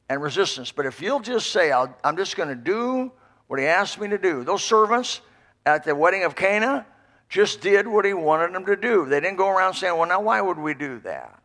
and 0.08 0.22
resistance. 0.22 0.72
But 0.72 0.86
if 0.86 1.00
you'll 1.00 1.20
just 1.20 1.50
say, 1.50 1.72
i 1.72 1.86
am 2.04 2.16
just 2.16 2.36
going 2.36 2.48
to 2.48 2.54
do 2.54 3.12
what 3.46 3.58
he 3.58 3.66
asked 3.66 4.00
me 4.00 4.08
to 4.08 4.18
do, 4.18 4.44
those 4.44 4.64
servants 4.64 5.20
at 5.66 5.84
the 5.84 5.94
wedding 5.94 6.24
of 6.24 6.34
Cana 6.34 6.86
just 7.28 7.60
did 7.60 7.86
what 7.86 8.04
he 8.04 8.14
wanted 8.14 8.54
them 8.54 8.64
to 8.66 8.76
do. 8.76 9.06
They 9.06 9.20
didn't 9.20 9.36
go 9.36 9.48
around 9.48 9.74
saying, 9.74 9.96
well, 9.96 10.08
now 10.08 10.20
why 10.20 10.40
would 10.40 10.58
we 10.58 10.74
do 10.74 10.98
that? 11.00 11.42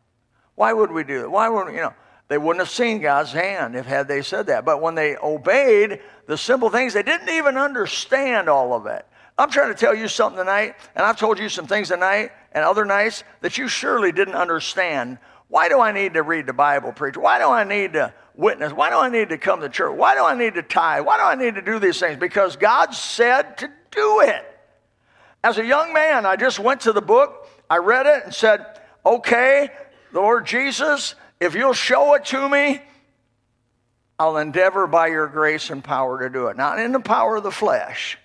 Why 0.55 0.73
would 0.73 0.91
we 0.91 1.03
do 1.03 1.21
that? 1.21 1.31
Why 1.31 1.49
would, 1.49 1.73
you 1.73 1.81
know, 1.81 1.93
they 2.29 2.37
wouldn't 2.37 2.59
have 2.59 2.69
seen 2.69 3.01
God's 3.01 3.31
hand 3.31 3.75
if 3.75 3.85
had 3.85 4.07
they 4.07 4.21
said 4.21 4.47
that. 4.47 4.63
But 4.63 4.81
when 4.81 4.93
they 4.95 5.17
obeyed 5.17 5.99
the 6.27 6.37
simple 6.37 6.69
things, 6.69 6.93
they 6.93 7.03
didn't 7.03 7.29
even 7.29 7.57
understand 7.57 8.47
all 8.47 8.73
of 8.73 8.85
it. 8.85 9.05
I'm 9.39 9.49
trying 9.49 9.73
to 9.73 9.79
tell 9.79 9.95
you 9.95 10.09
something 10.09 10.37
tonight, 10.37 10.75
and 10.95 11.05
I've 11.05 11.17
told 11.17 11.39
you 11.39 11.47
some 11.47 11.65
things 11.65 11.87
tonight 11.87 12.31
and 12.51 12.65
other 12.65 12.83
nights 12.83 13.23
that 13.39 13.57
you 13.57 13.69
surely 13.69 14.11
didn't 14.11 14.35
understand. 14.35 15.17
Why 15.47 15.69
do 15.69 15.79
I 15.79 15.93
need 15.93 16.15
to 16.15 16.23
read 16.23 16.45
the 16.45 16.53
Bible, 16.53 16.91
preacher? 16.91 17.21
Why 17.21 17.39
do 17.39 17.45
I 17.45 17.63
need 17.63 17.93
to 17.93 18.13
witness? 18.35 18.73
Why 18.73 18.89
do 18.89 18.97
I 18.97 19.07
need 19.07 19.29
to 19.29 19.37
come 19.37 19.61
to 19.61 19.69
church? 19.69 19.95
Why 19.95 20.13
do 20.13 20.25
I 20.25 20.35
need 20.35 20.55
to 20.55 20.61
tithe? 20.61 21.05
Why 21.05 21.17
do 21.17 21.23
I 21.23 21.35
need 21.35 21.55
to 21.55 21.61
do 21.61 21.79
these 21.79 21.97
things? 21.97 22.19
Because 22.19 22.57
God 22.57 22.93
said 22.93 23.57
to 23.59 23.71
do 23.91 24.19
it. 24.19 24.45
As 25.41 25.57
a 25.57 25.65
young 25.65 25.93
man, 25.93 26.25
I 26.25 26.35
just 26.35 26.59
went 26.59 26.81
to 26.81 26.91
the 26.91 27.01
book, 27.01 27.47
I 27.69 27.77
read 27.77 28.07
it, 28.07 28.25
and 28.25 28.35
said, 28.35 28.65
Okay, 29.05 29.69
Lord 30.11 30.45
Jesus, 30.45 31.15
if 31.39 31.55
you'll 31.55 31.71
show 31.71 32.13
it 32.15 32.25
to 32.25 32.49
me, 32.49 32.81
I'll 34.19 34.35
endeavor 34.35 34.85
by 34.85 35.07
your 35.07 35.27
grace 35.27 35.69
and 35.69 35.81
power 35.81 36.19
to 36.19 36.29
do 36.29 36.47
it. 36.47 36.57
Not 36.57 36.77
in 36.77 36.91
the 36.91 36.99
power 36.99 37.37
of 37.37 37.43
the 37.43 37.51
flesh, 37.51 38.17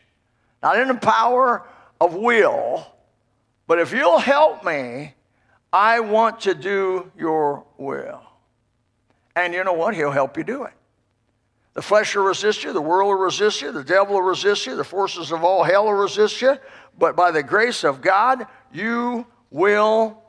not 0.64 0.78
in 0.78 0.88
the 0.88 0.94
power 0.94 1.62
of 2.00 2.14
will, 2.14 2.86
but 3.66 3.78
if 3.78 3.92
you'll 3.92 4.18
help 4.18 4.64
me, 4.64 5.12
I 5.70 6.00
want 6.00 6.40
to 6.40 6.54
do 6.54 7.12
your 7.18 7.66
will. 7.76 8.22
And 9.36 9.52
you 9.52 9.62
know 9.62 9.74
what? 9.74 9.94
He'll 9.94 10.10
help 10.10 10.38
you 10.38 10.42
do 10.42 10.64
it. 10.64 10.72
The 11.74 11.82
flesh 11.82 12.16
will 12.16 12.24
resist 12.24 12.64
you, 12.64 12.72
the 12.72 12.80
world 12.80 13.08
will 13.08 13.24
resist 13.24 13.60
you, 13.60 13.72
the 13.72 13.84
devil 13.84 14.14
will 14.14 14.22
resist 14.22 14.64
you, 14.64 14.74
the 14.74 14.84
forces 14.84 15.32
of 15.32 15.44
all 15.44 15.64
hell 15.64 15.84
will 15.84 15.92
resist 15.92 16.40
you, 16.40 16.56
but 16.98 17.14
by 17.14 17.30
the 17.30 17.42
grace 17.42 17.84
of 17.84 18.00
God, 18.00 18.46
you 18.72 19.26
will 19.50 20.22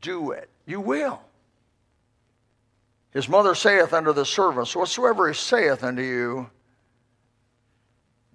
do 0.00 0.32
it. 0.32 0.48
You 0.66 0.80
will. 0.80 1.20
His 3.12 3.28
mother 3.28 3.54
saith 3.54 3.92
unto 3.92 4.12
the 4.12 4.24
servants, 4.24 4.74
Whatsoever 4.74 5.28
he 5.28 5.34
saith 5.34 5.84
unto 5.84 6.02
you, 6.02 6.50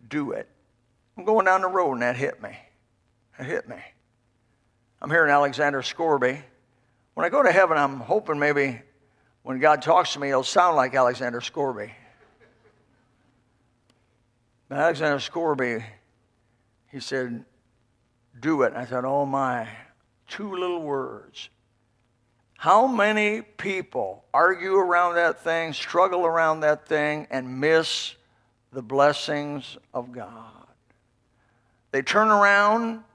do 0.07 0.31
it. 0.31 0.47
I'm 1.17 1.23
going 1.23 1.45
down 1.45 1.61
the 1.61 1.67
road 1.67 1.93
and 1.93 2.01
that 2.01 2.15
hit 2.15 2.41
me. 2.41 2.57
It 3.39 3.45
hit 3.45 3.67
me. 3.67 3.77
I'm 5.01 5.09
here 5.09 5.23
in 5.23 5.29
Alexander 5.29 5.81
Scourby. 5.81 6.39
When 7.13 7.25
I 7.25 7.29
go 7.29 7.43
to 7.43 7.51
heaven, 7.51 7.77
I'm 7.77 7.99
hoping 7.99 8.39
maybe 8.39 8.81
when 9.43 9.59
God 9.59 9.81
talks 9.81 10.13
to 10.13 10.19
me, 10.19 10.29
it'll 10.29 10.43
sound 10.43 10.75
like 10.75 10.95
Alexander 10.95 11.39
Scourby. 11.39 11.93
But 14.67 14.79
Alexander 14.79 15.19
Scourby, 15.19 15.85
he 16.91 16.99
said, 16.99 17.45
Do 18.39 18.63
it. 18.63 18.73
And 18.73 18.77
I 18.77 18.85
thought, 18.85 19.05
Oh 19.05 19.25
my, 19.25 19.67
two 20.27 20.51
little 20.55 20.81
words. 20.81 21.49
How 22.57 22.87
many 22.87 23.41
people 23.41 24.25
argue 24.33 24.75
around 24.75 25.15
that 25.15 25.43
thing, 25.43 25.73
struggle 25.73 26.25
around 26.25 26.61
that 26.61 26.87
thing, 26.87 27.27
and 27.29 27.59
miss 27.59 28.15
the 28.71 28.81
blessings 28.81 29.77
of 29.93 30.11
God? 30.11 30.64
They 31.95 32.01
turn 32.01 32.27
around 32.27 33.05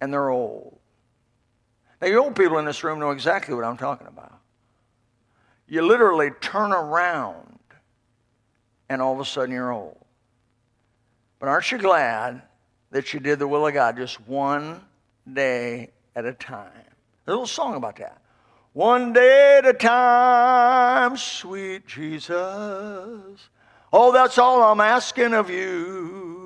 and 0.00 0.10
they're 0.10 0.30
old. 0.30 0.78
Now, 2.00 2.08
you 2.08 2.16
old 2.16 2.34
people 2.34 2.56
in 2.56 2.64
this 2.64 2.82
room 2.82 2.98
know 2.98 3.10
exactly 3.10 3.54
what 3.54 3.62
I'm 3.62 3.76
talking 3.76 4.06
about. 4.06 4.38
You 5.68 5.82
literally 5.82 6.30
turn 6.40 6.72
around 6.72 7.58
and 8.88 9.02
all 9.02 9.12
of 9.12 9.20
a 9.20 9.26
sudden 9.26 9.54
you're 9.54 9.70
old. 9.70 10.02
But 11.40 11.50
aren't 11.50 11.70
you 11.70 11.76
glad 11.76 12.40
that 12.90 13.12
you 13.12 13.20
did 13.20 13.38
the 13.38 13.46
will 13.46 13.66
of 13.66 13.74
God 13.74 13.98
just 13.98 14.18
one 14.26 14.80
day 15.30 15.90
at 16.16 16.24
a 16.24 16.32
time? 16.32 16.72
There's 16.72 16.86
a 17.26 17.30
little 17.32 17.46
song 17.46 17.74
about 17.74 17.96
that. 17.96 18.16
One 18.72 19.12
day 19.12 19.58
at 19.58 19.66
a 19.66 19.74
time, 19.74 21.18
sweet 21.18 21.86
Jesus. 21.86 22.38
Oh, 23.92 24.10
that's 24.10 24.38
all 24.38 24.62
I'm 24.62 24.80
asking 24.80 25.34
of 25.34 25.50
you. 25.50 26.39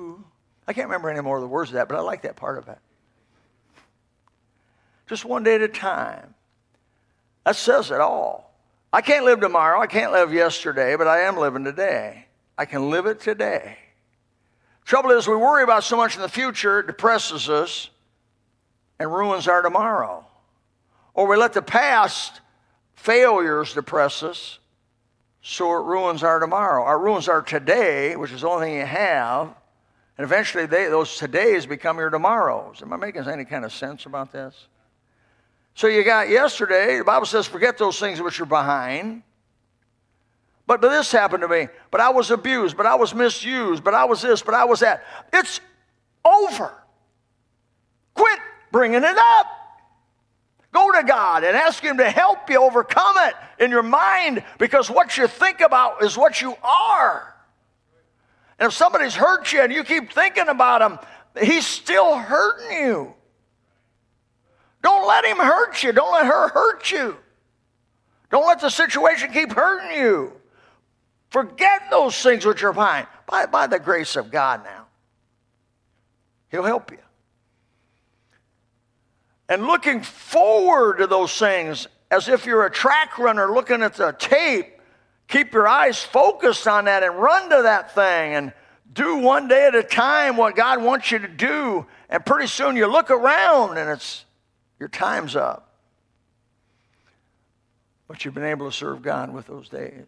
I 0.67 0.73
can't 0.73 0.87
remember 0.87 1.09
any 1.09 1.21
more 1.21 1.37
of 1.37 1.41
the 1.41 1.47
words 1.47 1.69
of 1.71 1.75
that, 1.75 1.87
but 1.87 1.97
I 1.97 2.01
like 2.01 2.23
that 2.23 2.35
part 2.35 2.57
of 2.57 2.67
it. 2.67 2.77
Just 5.07 5.25
one 5.25 5.43
day 5.43 5.55
at 5.55 5.61
a 5.61 5.67
time. 5.67 6.33
That 7.45 7.55
says 7.55 7.91
it 7.91 8.01
all. 8.01 8.53
I 8.91 9.01
can't 9.01 9.25
live 9.25 9.41
tomorrow. 9.41 9.79
I 9.79 9.87
can't 9.87 10.11
live 10.11 10.33
yesterday, 10.33 10.95
but 10.95 11.07
I 11.07 11.21
am 11.21 11.37
living 11.37 11.63
today. 11.63 12.25
I 12.57 12.65
can 12.65 12.89
live 12.89 13.05
it 13.05 13.19
today. 13.19 13.77
Trouble 14.85 15.11
is, 15.11 15.27
we 15.27 15.35
worry 15.35 15.63
about 15.63 15.83
so 15.83 15.97
much 15.97 16.15
in 16.15 16.21
the 16.21 16.29
future, 16.29 16.79
it 16.79 16.87
depresses 16.87 17.49
us 17.49 17.89
and 18.99 19.11
ruins 19.11 19.47
our 19.47 19.61
tomorrow. 19.61 20.25
Or 21.13 21.27
we 21.27 21.37
let 21.37 21.53
the 21.53 21.61
past 21.61 22.41
failures 22.93 23.73
depress 23.73 24.23
us, 24.23 24.59
so 25.41 25.71
it 25.71 25.85
ruins 25.85 26.23
our 26.23 26.39
tomorrow. 26.39 26.89
It 26.89 26.99
ruins 27.01 27.27
our 27.27 27.41
today, 27.41 28.15
which 28.15 28.31
is 28.31 28.41
the 28.41 28.47
only 28.47 28.67
thing 28.67 28.75
you 28.77 28.85
have. 28.85 29.53
And 30.17 30.23
eventually, 30.23 30.65
they, 30.65 30.87
those 30.87 31.19
todays 31.19 31.67
become 31.67 31.97
your 31.97 32.09
tomorrows. 32.09 32.81
Am 32.81 32.93
I 32.93 32.97
making 32.97 33.27
any 33.27 33.45
kind 33.45 33.65
of 33.65 33.73
sense 33.73 34.05
about 34.05 34.31
this? 34.31 34.67
So 35.73 35.87
you 35.87 36.05
got 36.05 36.29
yesterday, 36.29 36.97
the 36.97 37.03
Bible 37.03 37.25
says, 37.25 37.45
forget 37.45 37.77
those 37.77 37.99
things 37.99 38.21
which 38.21 38.39
are 38.39 38.45
behind. 38.45 39.23
But, 40.67 40.79
but 40.81 40.89
this 40.89 41.11
happened 41.11 41.41
to 41.41 41.49
me. 41.49 41.67
But 41.91 41.99
I 41.99 42.09
was 42.09 42.31
abused. 42.31 42.77
But 42.77 42.85
I 42.85 42.95
was 42.95 43.13
misused. 43.13 43.83
But 43.83 43.93
I 43.93 44.05
was 44.05 44.21
this. 44.21 44.41
But 44.41 44.53
I 44.53 44.63
was 44.63 44.79
that. 44.79 45.03
It's 45.33 45.59
over. 46.23 46.73
Quit 48.13 48.39
bringing 48.71 49.03
it 49.03 49.17
up. 49.17 49.47
Go 50.71 50.91
to 50.91 51.03
God 51.03 51.43
and 51.43 51.55
ask 51.55 51.83
Him 51.83 51.97
to 51.97 52.09
help 52.09 52.49
you 52.49 52.61
overcome 52.61 53.15
it 53.17 53.35
in 53.63 53.69
your 53.69 53.83
mind 53.83 54.43
because 54.57 54.89
what 54.89 55.17
you 55.17 55.27
think 55.27 55.61
about 55.61 56.03
is 56.03 56.17
what 56.17 56.41
you 56.41 56.55
are. 56.63 57.34
And 58.59 58.67
if 58.67 58.73
somebody's 58.73 59.15
hurt 59.15 59.51
you 59.51 59.61
and 59.61 59.71
you 59.71 59.83
keep 59.83 60.11
thinking 60.11 60.47
about 60.47 60.81
him, 60.81 60.99
he's 61.39 61.65
still 61.65 62.17
hurting 62.17 62.77
you. 62.77 63.13
Don't 64.81 65.07
let 65.07 65.25
him 65.25 65.37
hurt 65.37 65.83
you. 65.83 65.91
Don't 65.91 66.11
let 66.13 66.25
her 66.25 66.49
hurt 66.49 66.91
you. 66.91 67.17
Don't 68.29 68.45
let 68.45 68.61
the 68.61 68.69
situation 68.69 69.31
keep 69.33 69.51
hurting 69.51 69.97
you. 69.97 70.33
Forget 71.29 71.89
those 71.89 72.21
things 72.21 72.45
which 72.45 72.63
are 72.63 72.71
behind. 72.71 73.07
By, 73.27 73.45
by 73.47 73.67
the 73.67 73.79
grace 73.79 74.15
of 74.15 74.31
God 74.31 74.63
now. 74.63 74.85
He'll 76.49 76.63
help 76.63 76.91
you. 76.91 76.99
And 79.49 79.65
looking 79.65 80.01
forward 80.01 80.97
to 80.99 81.07
those 81.07 81.37
things 81.37 81.87
as 82.09 82.27
if 82.27 82.45
you're 82.45 82.65
a 82.65 82.71
track 82.71 83.17
runner 83.17 83.53
looking 83.53 83.81
at 83.81 83.95
the 83.95 84.11
tape, 84.13 84.74
keep 85.27 85.53
your 85.53 85.67
eyes 85.67 86.01
focused 86.01 86.67
on 86.67 86.85
that 86.85 87.03
and 87.03 87.15
run 87.15 87.49
to 87.49 87.61
that 87.63 87.93
thing 87.93 88.33
and 88.33 88.53
do 88.91 89.17
one 89.17 89.47
day 89.47 89.67
at 89.67 89.75
a 89.75 89.83
time 89.83 90.37
what 90.37 90.55
God 90.55 90.81
wants 90.81 91.11
you 91.11 91.19
to 91.19 91.27
do. 91.27 91.85
And 92.09 92.25
pretty 92.25 92.47
soon 92.47 92.75
you 92.75 92.87
look 92.87 93.11
around 93.11 93.77
and 93.77 93.89
it's 93.89 94.25
your 94.79 94.89
time's 94.89 95.35
up. 95.35 95.73
But 98.07 98.23
you've 98.23 98.33
been 98.33 98.43
able 98.43 98.69
to 98.69 98.75
serve 98.75 99.01
God 99.01 99.33
with 99.33 99.47
those 99.47 99.67
days. 99.67 100.05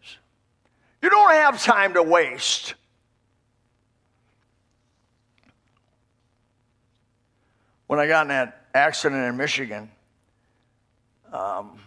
You 1.02 1.10
don't 1.10 1.32
have 1.32 1.62
time 1.62 1.94
to 1.94 2.02
waste. 2.02 2.74
When 7.86 7.98
I 7.98 8.06
got 8.06 8.22
in 8.22 8.28
that 8.28 8.66
accident 8.74 9.24
in 9.24 9.36
Michigan, 9.36 9.90
um, 11.32 11.78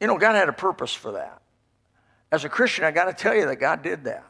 you 0.00 0.06
know, 0.06 0.16
God 0.16 0.34
had 0.34 0.48
a 0.48 0.52
purpose 0.52 0.94
for 0.94 1.12
that. 1.12 1.39
As 2.32 2.44
a 2.44 2.48
Christian, 2.48 2.84
I 2.84 2.90
got 2.90 3.06
to 3.06 3.12
tell 3.12 3.34
you 3.34 3.46
that 3.46 3.56
God 3.56 3.82
did 3.82 4.04
that. 4.04 4.24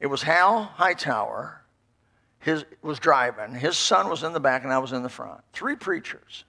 It 0.00 0.06
was 0.06 0.22
Hal 0.22 0.64
Hightower, 0.64 1.62
his 2.38 2.64
was 2.82 2.98
driving. 2.98 3.54
His 3.54 3.76
son 3.76 4.08
was 4.08 4.22
in 4.22 4.32
the 4.32 4.40
back, 4.40 4.62
and 4.62 4.72
I 4.72 4.78
was 4.78 4.92
in 4.92 5.02
the 5.02 5.08
front. 5.08 5.40
Three 5.52 5.74
preachers. 5.74 6.44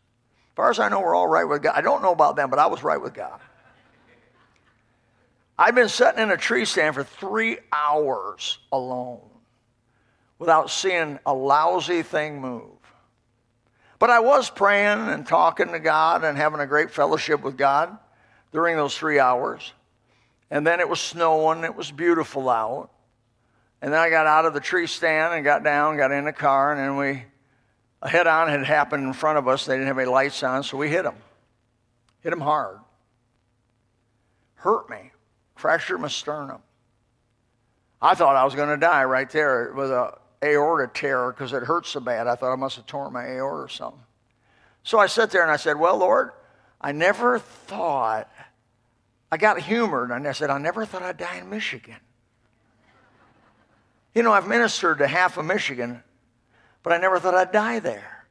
As 0.52 0.56
far 0.56 0.70
as 0.70 0.80
I 0.80 0.90
know, 0.90 1.00
we're 1.00 1.16
all 1.16 1.28
right 1.28 1.46
with 1.46 1.64
God. 1.64 1.74
I 1.76 1.82
don't 1.82 2.04
know 2.04 2.12
about 2.12 2.36
them, 2.36 2.50
but 2.50 2.60
I 2.60 2.68
was 2.68 2.84
right 2.84 3.02
with 3.02 3.14
God. 3.14 3.40
I've 5.58 5.74
been 5.74 5.90
sitting 5.90 6.22
in 6.22 6.30
a 6.30 6.38
tree 6.38 6.66
stand 6.66 6.94
for 6.94 7.04
three 7.04 7.58
hours 7.72 8.60
alone 8.72 9.22
without 10.38 10.70
seeing 10.70 11.18
a 11.26 11.34
lousy 11.34 12.04
thing 12.04 12.40
move. 12.40 12.64
But 13.98 14.12
I 14.12 14.20
was 14.20 14.52
praying 14.52 15.00
and 15.10 15.26
talking 15.26 15.72
to 15.72 15.80
God 15.80 16.24
and 16.24 16.38
having 16.38 16.60
a 16.60 16.68
great 16.68 16.92
fellowship 16.92 17.42
with 17.42 17.58
God 17.58 17.98
during 18.52 18.76
those 18.76 18.96
three 18.96 19.20
hours. 19.20 19.74
And 20.50 20.66
then 20.66 20.80
it 20.80 20.88
was 20.88 21.00
snowing, 21.00 21.64
it 21.64 21.76
was 21.76 21.92
beautiful 21.92 22.50
out. 22.50 22.90
And 23.82 23.94
then 23.94 24.00
I 24.00 24.10
got 24.10 24.26
out 24.26 24.46
of 24.46 24.54
the 24.54 24.60
tree 24.60 24.88
stand 24.88 25.34
and 25.34 25.44
got 25.44 25.64
down, 25.64 25.98
got 25.98 26.12
in 26.12 26.26
the 26.26 26.34
car, 26.34 26.72
and 26.72 26.80
then 26.80 26.98
we, 26.98 27.24
a 28.02 28.10
head 28.10 28.28
on 28.28 28.50
had 28.50 28.64
happened 28.64 29.04
in 29.04 29.14
front 29.14 29.38
of 29.38 29.48
us. 29.48 29.66
They 29.66 29.76
didn't 29.76 29.88
have 29.88 30.00
any 30.00 30.08
lights 30.08 30.42
on, 30.42 30.64
so 30.64 30.78
we 30.78 30.90
hit 30.90 31.04
them. 31.04 31.18
Hit 32.22 32.32
them 32.32 32.42
hard. 32.42 32.80
Hurt 34.56 34.90
me 34.90 35.12
fractured 35.58 36.00
my 36.00 36.08
sternum. 36.08 36.62
I 38.02 38.14
thought 38.14 38.36
I 38.36 38.46
was 38.46 38.56
going 38.56 38.70
to 38.70 38.78
die 38.78 39.04
right 39.04 39.30
there 39.30 39.74
with 39.76 39.92
a 39.92 40.18
aorta 40.44 40.90
tear 40.94 41.32
because 41.32 41.52
it 41.52 41.64
hurt 41.64 41.88
so 41.88 42.00
bad. 42.00 42.28
I 42.28 42.36
thought 42.36 42.54
I 42.54 42.56
must 42.56 42.76
have 42.76 42.86
torn 42.86 43.12
my 43.12 43.26
aorta 43.26 43.64
or 43.64 43.70
something. 43.70 44.04
So 44.84 45.00
I 45.00 45.08
sat 45.08 45.32
there 45.32 45.42
and 45.42 45.52
I 45.52 45.58
said, 45.58 45.78
Well, 45.78 45.98
Lord, 45.98 46.32
I 46.80 46.92
never 46.92 47.40
thought, 47.40 48.30
I 49.32 49.38
got 49.38 49.60
humored 49.60 50.12
and 50.12 50.28
I 50.28 50.32
said, 50.32 50.50
I 50.50 50.58
never 50.58 50.86
thought 50.86 51.02
I'd 51.02 51.18
die 51.18 51.38
in 51.38 51.50
Michigan. 51.50 51.98
You 54.16 54.24
know, 54.24 54.32
I've 54.32 54.48
ministered 54.48 55.00
to 55.00 55.08
half 55.08 55.38
of 55.38 55.46
Michigan, 55.46 56.02
but 56.82 56.94
I 56.94 56.98
never 56.98 57.20
thought 57.20 57.36
I'd 57.36 57.52
die 57.52 57.80
there. 57.80 58.26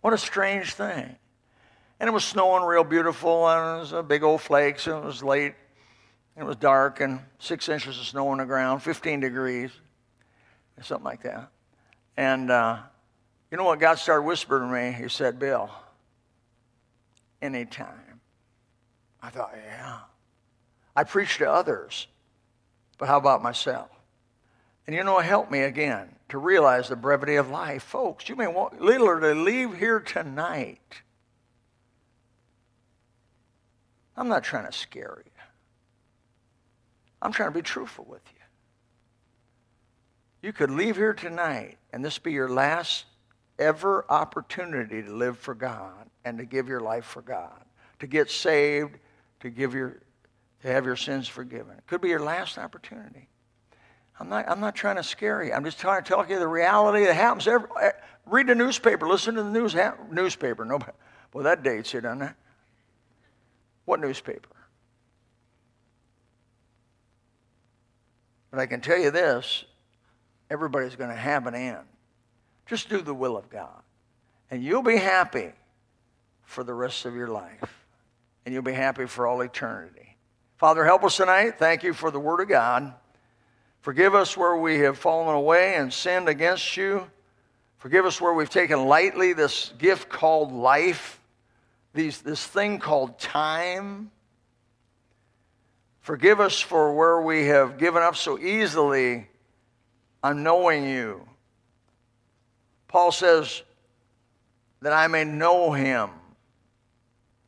What 0.00 0.14
a 0.14 0.18
strange 0.18 0.74
thing. 0.74 1.16
And 1.98 2.08
it 2.08 2.12
was 2.12 2.24
snowing 2.24 2.64
real 2.64 2.84
beautiful, 2.84 3.46
and 3.46 3.76
it 3.76 3.92
was 3.92 4.06
big 4.06 4.22
old 4.22 4.40
flakes, 4.40 4.86
and 4.86 4.96
it 4.96 5.04
was 5.04 5.22
late 5.22 5.54
and 6.40 6.46
it 6.46 6.48
was 6.48 6.56
dark 6.56 7.00
and 7.00 7.20
six 7.38 7.68
inches 7.68 7.98
of 7.98 8.06
snow 8.06 8.28
on 8.28 8.38
the 8.38 8.46
ground, 8.46 8.82
15 8.82 9.20
degrees, 9.20 9.70
something 10.80 11.04
like 11.04 11.22
that. 11.22 11.50
And 12.16 12.50
uh, 12.50 12.78
you 13.50 13.58
know 13.58 13.64
what 13.64 13.78
God 13.78 13.98
started 13.98 14.22
whispering 14.22 14.70
to 14.70 14.74
me? 14.74 14.92
He 14.92 15.10
said, 15.10 15.38
Bill, 15.38 15.70
anytime. 17.42 18.20
I 19.22 19.28
thought, 19.28 19.52
yeah. 19.54 19.98
I 21.00 21.04
preach 21.04 21.38
to 21.38 21.50
others, 21.50 22.08
but 22.98 23.08
how 23.08 23.16
about 23.16 23.42
myself? 23.42 23.88
And 24.86 24.94
you 24.94 25.02
know, 25.02 25.18
it 25.18 25.24
helped 25.24 25.50
me 25.50 25.60
again 25.60 26.14
to 26.28 26.36
realize 26.36 26.90
the 26.90 26.96
brevity 26.96 27.36
of 27.36 27.48
life. 27.48 27.82
Folks, 27.84 28.28
you 28.28 28.36
may 28.36 28.46
want 28.46 28.82
literally 28.82 29.32
to 29.32 29.40
leave 29.40 29.78
here 29.78 29.98
tonight. 29.98 31.00
I'm 34.14 34.28
not 34.28 34.44
trying 34.44 34.66
to 34.66 34.72
scare 34.76 35.22
you. 35.24 35.30
I'm 37.22 37.32
trying 37.32 37.48
to 37.48 37.54
be 37.54 37.62
truthful 37.62 38.04
with 38.06 38.20
you. 38.34 38.42
You 40.42 40.52
could 40.52 40.70
leave 40.70 40.96
here 40.96 41.14
tonight 41.14 41.78
and 41.94 42.04
this 42.04 42.18
be 42.18 42.32
your 42.32 42.50
last 42.50 43.06
ever 43.58 44.04
opportunity 44.10 45.02
to 45.02 45.14
live 45.14 45.38
for 45.38 45.54
God 45.54 46.10
and 46.26 46.36
to 46.36 46.44
give 46.44 46.68
your 46.68 46.80
life 46.80 47.06
for 47.06 47.22
God, 47.22 47.64
to 48.00 48.06
get 48.06 48.30
saved, 48.30 48.98
to 49.40 49.48
give 49.48 49.72
your 49.72 50.02
to 50.62 50.68
have 50.68 50.84
your 50.84 50.96
sins 50.96 51.28
forgiven. 51.28 51.76
It 51.76 51.86
could 51.86 52.00
be 52.00 52.08
your 52.08 52.20
last 52.20 52.58
opportunity. 52.58 53.28
I'm 54.18 54.28
not, 54.28 54.48
I'm 54.48 54.60
not 54.60 54.74
trying 54.74 54.96
to 54.96 55.02
scare 55.02 55.42
you. 55.42 55.52
I'm 55.52 55.64
just 55.64 55.78
trying 55.78 56.02
to 56.02 56.08
tell 56.08 56.26
you 56.28 56.38
the 56.38 56.46
reality 56.46 57.06
that 57.06 57.14
happens. 57.14 57.48
Every, 57.48 57.68
eh, 57.80 57.92
read 58.26 58.48
the 58.48 58.54
newspaper. 58.54 59.08
Listen 59.08 59.34
to 59.36 59.42
the 59.42 59.50
news 59.50 59.74
newspaper. 60.10 60.64
Nobody, 60.64 60.92
well, 61.32 61.44
that 61.44 61.62
dates 61.62 61.94
you, 61.94 62.02
doesn't 62.02 62.22
it? 62.22 62.34
What 63.86 64.00
newspaper? 64.00 64.48
But 68.50 68.60
I 68.60 68.66
can 68.66 68.80
tell 68.80 68.98
you 68.98 69.10
this 69.10 69.64
everybody's 70.50 70.96
going 70.96 71.10
to 71.10 71.16
have 71.16 71.46
an 71.46 71.54
end. 71.54 71.86
Just 72.66 72.88
do 72.88 73.00
the 73.00 73.14
will 73.14 73.36
of 73.36 73.48
God. 73.48 73.82
And 74.50 74.62
you'll 74.62 74.82
be 74.82 74.96
happy 74.96 75.52
for 76.44 76.62
the 76.64 76.74
rest 76.74 77.04
of 77.04 77.14
your 77.14 77.28
life. 77.28 77.86
And 78.44 78.52
you'll 78.52 78.62
be 78.62 78.72
happy 78.72 79.06
for 79.06 79.26
all 79.26 79.40
eternity. 79.40 80.09
Father, 80.60 80.84
help 80.84 81.04
us 81.04 81.16
tonight. 81.16 81.58
Thank 81.58 81.84
you 81.84 81.94
for 81.94 82.10
the 82.10 82.20
Word 82.20 82.40
of 82.40 82.48
God. 82.50 82.92
Forgive 83.80 84.14
us 84.14 84.36
where 84.36 84.54
we 84.58 84.80
have 84.80 84.98
fallen 84.98 85.34
away 85.34 85.76
and 85.76 85.90
sinned 85.90 86.28
against 86.28 86.76
you. 86.76 87.10
Forgive 87.78 88.04
us 88.04 88.20
where 88.20 88.34
we've 88.34 88.50
taken 88.50 88.84
lightly 88.84 89.32
this 89.32 89.72
gift 89.78 90.10
called 90.10 90.52
life, 90.52 91.18
these, 91.94 92.20
this 92.20 92.46
thing 92.46 92.78
called 92.78 93.18
time. 93.18 94.10
Forgive 96.02 96.40
us 96.40 96.60
for 96.60 96.94
where 96.94 97.22
we 97.22 97.46
have 97.46 97.78
given 97.78 98.02
up 98.02 98.14
so 98.14 98.38
easily 98.38 99.28
on 100.22 100.42
knowing 100.42 100.84
you. 100.84 101.26
Paul 102.86 103.12
says 103.12 103.62
that 104.82 104.92
I 104.92 105.06
may 105.06 105.24
know 105.24 105.72
him 105.72 106.10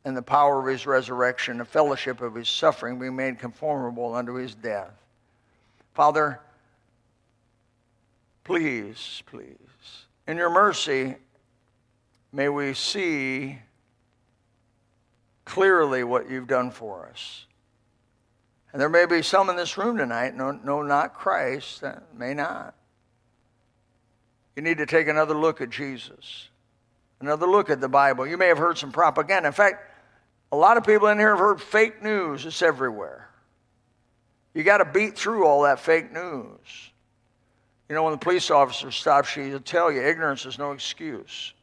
and 0.04 0.16
the 0.16 0.22
power 0.22 0.60
of 0.60 0.66
his 0.66 0.86
resurrection, 0.86 1.58
the 1.58 1.64
fellowship 1.64 2.20
of 2.20 2.34
his 2.34 2.48
suffering, 2.48 2.98
be 2.98 3.10
made 3.10 3.38
conformable 3.38 4.14
unto 4.14 4.34
his 4.34 4.54
death. 4.54 4.92
Father, 5.94 6.40
please, 8.44 9.22
please, 9.26 9.56
in 10.26 10.36
your 10.36 10.50
mercy, 10.50 11.16
may 12.32 12.48
we 12.48 12.74
see 12.74 13.58
clearly 15.44 16.02
what 16.02 16.30
you've 16.30 16.48
done 16.48 16.70
for 16.70 17.08
us. 17.08 17.46
And 18.72 18.80
there 18.80 18.88
may 18.88 19.04
be 19.04 19.22
some 19.22 19.50
in 19.50 19.56
this 19.56 19.76
room 19.76 19.98
tonight, 19.98 20.34
no, 20.34 20.50
no, 20.50 20.82
not 20.82 21.14
Christ, 21.14 21.84
may 22.16 22.32
not. 22.32 22.74
You 24.56 24.62
need 24.62 24.78
to 24.78 24.86
take 24.86 25.08
another 25.08 25.34
look 25.34 25.60
at 25.60 25.70
Jesus, 25.70 26.48
another 27.20 27.46
look 27.46 27.70
at 27.70 27.80
the 27.80 27.88
Bible. 27.88 28.26
You 28.26 28.38
may 28.38 28.48
have 28.48 28.58
heard 28.58 28.78
some 28.78 28.90
propaganda. 28.90 29.48
In 29.48 29.52
fact, 29.52 29.91
a 30.52 30.56
lot 30.56 30.76
of 30.76 30.84
people 30.84 31.08
in 31.08 31.18
here 31.18 31.30
have 31.30 31.38
heard 31.38 31.60
fake 31.60 32.02
news. 32.02 32.46
It's 32.46 32.62
everywhere. 32.62 33.28
You 34.54 34.62
got 34.62 34.78
to 34.78 34.84
beat 34.84 35.16
through 35.16 35.46
all 35.46 35.62
that 35.62 35.80
fake 35.80 36.12
news. 36.12 36.58
You 37.88 37.94
know, 37.94 38.04
when 38.04 38.12
the 38.12 38.18
police 38.18 38.50
officer 38.50 38.90
stops 38.90 39.34
you, 39.36 39.44
he'll 39.44 39.60
tell 39.60 39.90
you 39.90 40.02
ignorance 40.02 40.46
is 40.46 40.58
no 40.58 40.72
excuse. 40.72 41.54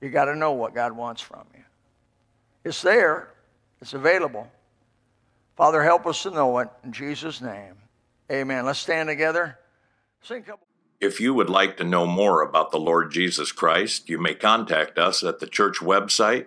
You 0.00 0.10
got 0.10 0.26
to 0.26 0.36
know 0.36 0.52
what 0.52 0.74
God 0.74 0.92
wants 0.92 1.22
from 1.22 1.44
you. 1.54 1.64
It's 2.62 2.82
there, 2.82 3.30
it's 3.80 3.94
available. 3.94 4.50
Father, 5.56 5.82
help 5.82 6.06
us 6.06 6.22
to 6.24 6.30
know 6.30 6.58
it 6.58 6.68
in 6.82 6.92
Jesus' 6.92 7.40
name. 7.40 7.74
Amen. 8.30 8.64
Let's 8.64 8.78
stand 8.78 9.08
together. 9.08 9.58
Sing 10.22 10.42
couple. 10.42 10.66
If 11.00 11.20
you 11.20 11.34
would 11.34 11.50
like 11.50 11.76
to 11.76 11.84
know 11.84 12.06
more 12.06 12.42
about 12.42 12.70
the 12.70 12.78
Lord 12.78 13.12
Jesus 13.12 13.52
Christ, 13.52 14.08
you 14.08 14.18
may 14.18 14.34
contact 14.34 14.98
us 14.98 15.22
at 15.22 15.40
the 15.40 15.46
church 15.46 15.78
website, 15.78 16.46